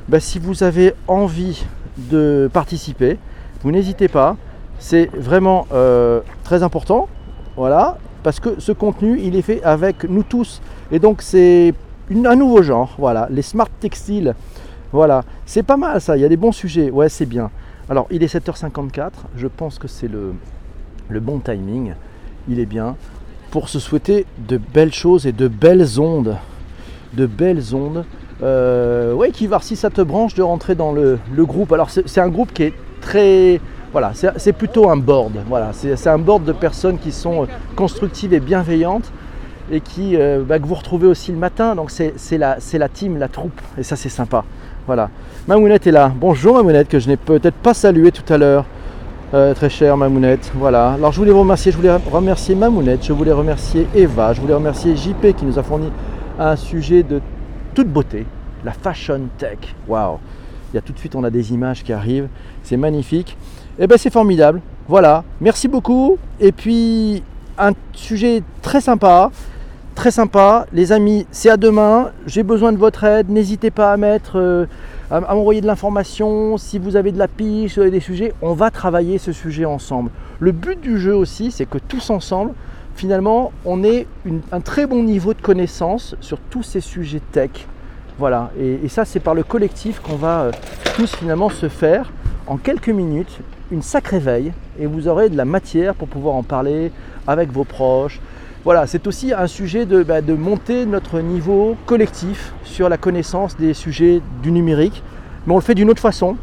bah, 0.09 0.19
si 0.19 0.39
vous 0.39 0.63
avez 0.63 0.93
envie 1.07 1.65
de 1.97 2.49
participer, 2.51 3.17
vous 3.63 3.71
n'hésitez 3.71 4.07
pas. 4.07 4.35
C'est 4.77 5.09
vraiment 5.15 5.67
euh, 5.73 6.19
très 6.43 6.63
important. 6.63 7.07
Voilà, 7.55 7.97
parce 8.23 8.41
que 8.41 8.59
ce 8.59 8.73
contenu, 8.73 9.19
il 9.23 9.35
est 9.35 9.41
fait 9.41 9.63
avec 9.63 10.03
nous 10.03 10.23
tous. 10.23 10.61
Et 10.91 10.99
donc 10.99 11.21
c'est 11.21 11.73
un 12.11 12.35
nouveau 12.35 12.61
genre. 12.61 12.93
Voilà, 12.97 13.27
les 13.31 13.41
smart 13.41 13.69
textiles. 13.79 14.35
Voilà, 14.91 15.23
c'est 15.45 15.63
pas 15.63 15.77
mal 15.77 15.99
ça, 16.01 16.17
il 16.17 16.21
y 16.21 16.25
a 16.25 16.29
des 16.29 16.37
bons 16.37 16.51
sujets. 16.51 16.91
Ouais, 16.91 17.09
c'est 17.09 17.25
bien. 17.25 17.49
Alors, 17.87 18.07
il 18.09 18.23
est 18.23 18.33
7h54, 18.33 19.11
je 19.37 19.47
pense 19.47 19.77
que 19.77 19.87
c'est 19.87 20.07
le 20.07 20.33
le 21.09 21.19
bon 21.19 21.39
timing, 21.39 21.93
il 22.49 22.59
est 22.59 22.65
bien 22.65 22.95
pour 23.51 23.69
se 23.69 23.79
souhaiter 23.79 24.25
de 24.37 24.57
belles 24.57 24.93
choses 24.93 25.27
et 25.27 25.31
de 25.31 25.47
belles 25.47 25.99
ondes. 25.99 26.37
De 27.15 27.25
belles 27.25 27.75
ondes. 27.75 28.03
Euh, 28.43 29.13
ouais, 29.13 29.31
Kivar, 29.31 29.63
si 29.63 29.75
ça 29.75 29.89
te 29.89 30.01
branche 30.01 30.33
de 30.35 30.41
rentrer 30.41 30.75
dans 30.75 30.91
le, 30.91 31.19
groupe. 31.37 31.71
Alors, 31.71 31.89
c'est 31.89 32.21
un 32.21 32.29
groupe 32.29 32.53
qui 32.53 32.63
est 32.63 32.73
très. 33.01 33.59
Voilà, 33.91 34.11
c'est 34.13 34.53
plutôt 34.53 34.89
un 34.89 34.97
board. 34.97 35.33
Voilà, 35.47 35.71
c'est 35.73 36.09
un 36.09 36.17
board 36.17 36.43
de 36.43 36.51
personnes 36.51 36.97
qui 36.97 37.13
sont 37.13 37.43
euh, 37.43 37.45
constructives 37.77 38.33
et 38.33 38.41
bienveillantes 38.41 39.09
et 39.71 39.79
qui, 39.79 40.17
euh, 40.17 40.43
bah, 40.45 40.59
que 40.59 40.65
vous 40.65 40.75
retrouvez 40.75 41.07
aussi 41.07 41.31
le 41.31 41.37
matin. 41.37 41.75
Donc, 41.75 41.91
c'est 41.91 42.37
la, 42.37 42.57
la 42.73 42.89
team, 42.89 43.17
la 43.17 43.29
troupe. 43.29 43.59
Et 43.77 43.83
ça, 43.83 43.95
c'est 43.95 44.09
sympa. 44.09 44.43
Voilà. 44.85 45.09
Mamounette 45.47 45.87
est 45.87 45.91
là. 45.91 46.11
Bonjour 46.13 46.55
Mamounette, 46.55 46.89
que 46.89 46.99
je 46.99 47.07
n'ai 47.07 47.17
peut-être 47.17 47.55
pas 47.55 47.73
salué 47.73 48.11
tout 48.11 48.33
à 48.33 48.37
l'heure. 48.37 48.65
Euh, 49.33 49.53
très 49.55 49.69
cher 49.69 49.97
Mamounette. 49.97 50.51
Voilà. 50.55 50.91
Alors 50.91 51.11
je 51.11 51.17
voulais 51.17 51.31
vous 51.31 51.39
remercier, 51.39 51.71
je 51.71 51.77
voulais 51.77 51.95
remercier 52.11 52.53
Mamounette, 52.53 53.03
je 53.03 53.11
voulais 53.11 53.31
remercier 53.31 53.87
Eva, 53.95 54.33
je 54.33 54.39
voulais 54.39 54.53
remercier 54.53 54.95
JP 54.95 55.35
qui 55.35 55.45
nous 55.45 55.57
a 55.57 55.63
fourni 55.63 55.91
un 56.39 56.55
sujet 56.55 57.03
de 57.03 57.21
toute 57.73 57.87
beauté, 57.87 58.25
la 58.63 58.71
fashion 58.71 59.21
tech. 59.37 59.57
Waouh 59.87 60.19
Il 60.71 60.75
y 60.75 60.79
a 60.79 60.81
tout 60.81 60.93
de 60.93 60.99
suite, 60.99 61.15
on 61.15 61.23
a 61.23 61.29
des 61.29 61.53
images 61.53 61.83
qui 61.83 61.93
arrivent, 61.93 62.27
c'est 62.63 62.77
magnifique. 62.77 63.37
Et 63.77 63.83
eh 63.83 63.87
ben 63.87 63.97
c'est 63.97 64.11
formidable. 64.11 64.61
Voilà. 64.87 65.23
Merci 65.41 65.67
beaucoup. 65.67 66.17
Et 66.39 66.51
puis 66.51 67.23
un 67.57 67.71
sujet 67.93 68.43
très 68.61 68.81
sympa 68.81 69.31
très 69.95 70.11
sympa. 70.11 70.67
Les 70.73 70.91
amis, 70.91 71.25
c'est 71.31 71.49
à 71.49 71.57
demain. 71.57 72.11
J'ai 72.27 72.43
besoin 72.43 72.71
de 72.73 72.77
votre 72.77 73.03
aide. 73.05 73.29
N'hésitez 73.29 73.71
pas 73.71 73.91
à 73.91 73.97
mettre, 73.97 74.37
euh, 74.37 74.65
à, 75.09 75.21
m'envoyer 75.21 75.61
de 75.61 75.67
l'information. 75.67 76.57
Si 76.57 76.77
vous 76.77 76.97
avez 76.97 77.11
de 77.11 77.17
la 77.17 77.27
avez 77.77 77.91
des 77.91 77.99
sujets, 78.01 78.33
on 78.41 78.53
va 78.53 78.69
travailler 78.69 79.17
ce 79.17 79.31
sujet 79.31 79.65
ensemble. 79.65 80.11
Le 80.39 80.51
but 80.51 80.79
du 80.79 80.99
jeu 80.99 81.15
aussi, 81.15 81.49
c'est 81.49 81.65
que 81.65 81.77
tous 81.77 82.09
ensemble, 82.09 82.51
finalement, 82.95 83.51
on 83.65 83.83
ait 83.83 84.07
un 84.51 84.61
très 84.61 84.87
bon 84.87 85.03
niveau 85.03 85.33
de 85.33 85.41
connaissance 85.41 86.15
sur 86.21 86.39
tous 86.49 86.63
ces 86.63 86.81
sujets 86.81 87.21
tech. 87.31 87.51
Voilà. 88.17 88.51
Et, 88.59 88.87
ça, 88.87 89.05
c'est 89.05 89.19
par 89.19 89.35
le 89.35 89.43
collectif 89.43 89.99
qu'on 89.99 90.15
va 90.15 90.41
euh, 90.41 90.51
tous 90.95 91.15
finalement 91.15 91.49
se 91.49 91.67
faire 91.67 92.11
en 92.47 92.57
quelques 92.57 92.89
minutes 92.89 93.39
une 93.71 93.81
sacrée 93.81 94.19
veille 94.19 94.53
et 94.79 94.85
vous 94.85 95.07
aurez 95.07 95.29
de 95.29 95.35
la 95.35 95.45
matière 95.45 95.95
pour 95.95 96.07
pouvoir 96.07 96.35
en 96.35 96.43
parler 96.43 96.91
avec 97.27 97.51
vos 97.51 97.63
proches, 97.63 98.21
voilà, 98.65 98.87
c'est 98.87 99.05
aussi 99.05 99.31
un 99.31 99.45
sujet 99.45 99.85
bah, 99.85 100.21
de, 100.21 100.33
monter 100.33 100.87
notre 100.87 101.19
niveau 101.19 101.77
collectif 101.85 102.51
sur 102.63 102.89
la 102.89 102.97
connaissance 102.97 103.55
des 103.57 103.75
sujets 103.75 104.23
du 104.41 104.51
numérique, 104.51 105.03
mais 105.45 105.53
on 105.53 105.57
le 105.57 105.61
fait 105.61 105.75
d'une 105.75 105.91
autre 105.91 106.01
façon. 106.01 106.35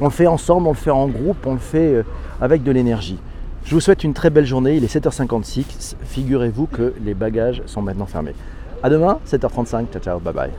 On 0.00 0.04
le 0.04 0.10
fait 0.10 0.26
ensemble, 0.26 0.66
on 0.66 0.70
le 0.70 0.76
fait 0.76 0.90
en 0.90 1.06
groupe, 1.06 1.44
on 1.44 1.52
le 1.52 1.58
fait 1.58 1.96
euh, 1.96 2.02
avec 2.40 2.62
de 2.62 2.72
l'énergie. 2.72 3.18
Je 3.64 3.74
vous 3.74 3.80
souhaite 3.80 4.04
une 4.04 4.14
très 4.14 4.30
belle 4.30 4.46
journée, 4.46 4.76
il 4.76 4.84
est 4.84 4.92
7h56, 4.92 5.94
figurez-vous 6.04 6.66
que 6.66 6.94
les 7.04 7.14
bagages 7.14 7.62
sont 7.66 7.82
maintenant 7.82 8.06
fermés. 8.06 8.34
A 8.82 8.90
demain, 8.90 9.20
7h35, 9.30 9.92
ciao 9.92 10.02
ciao, 10.02 10.18
bye 10.18 10.32
bye. 10.32 10.50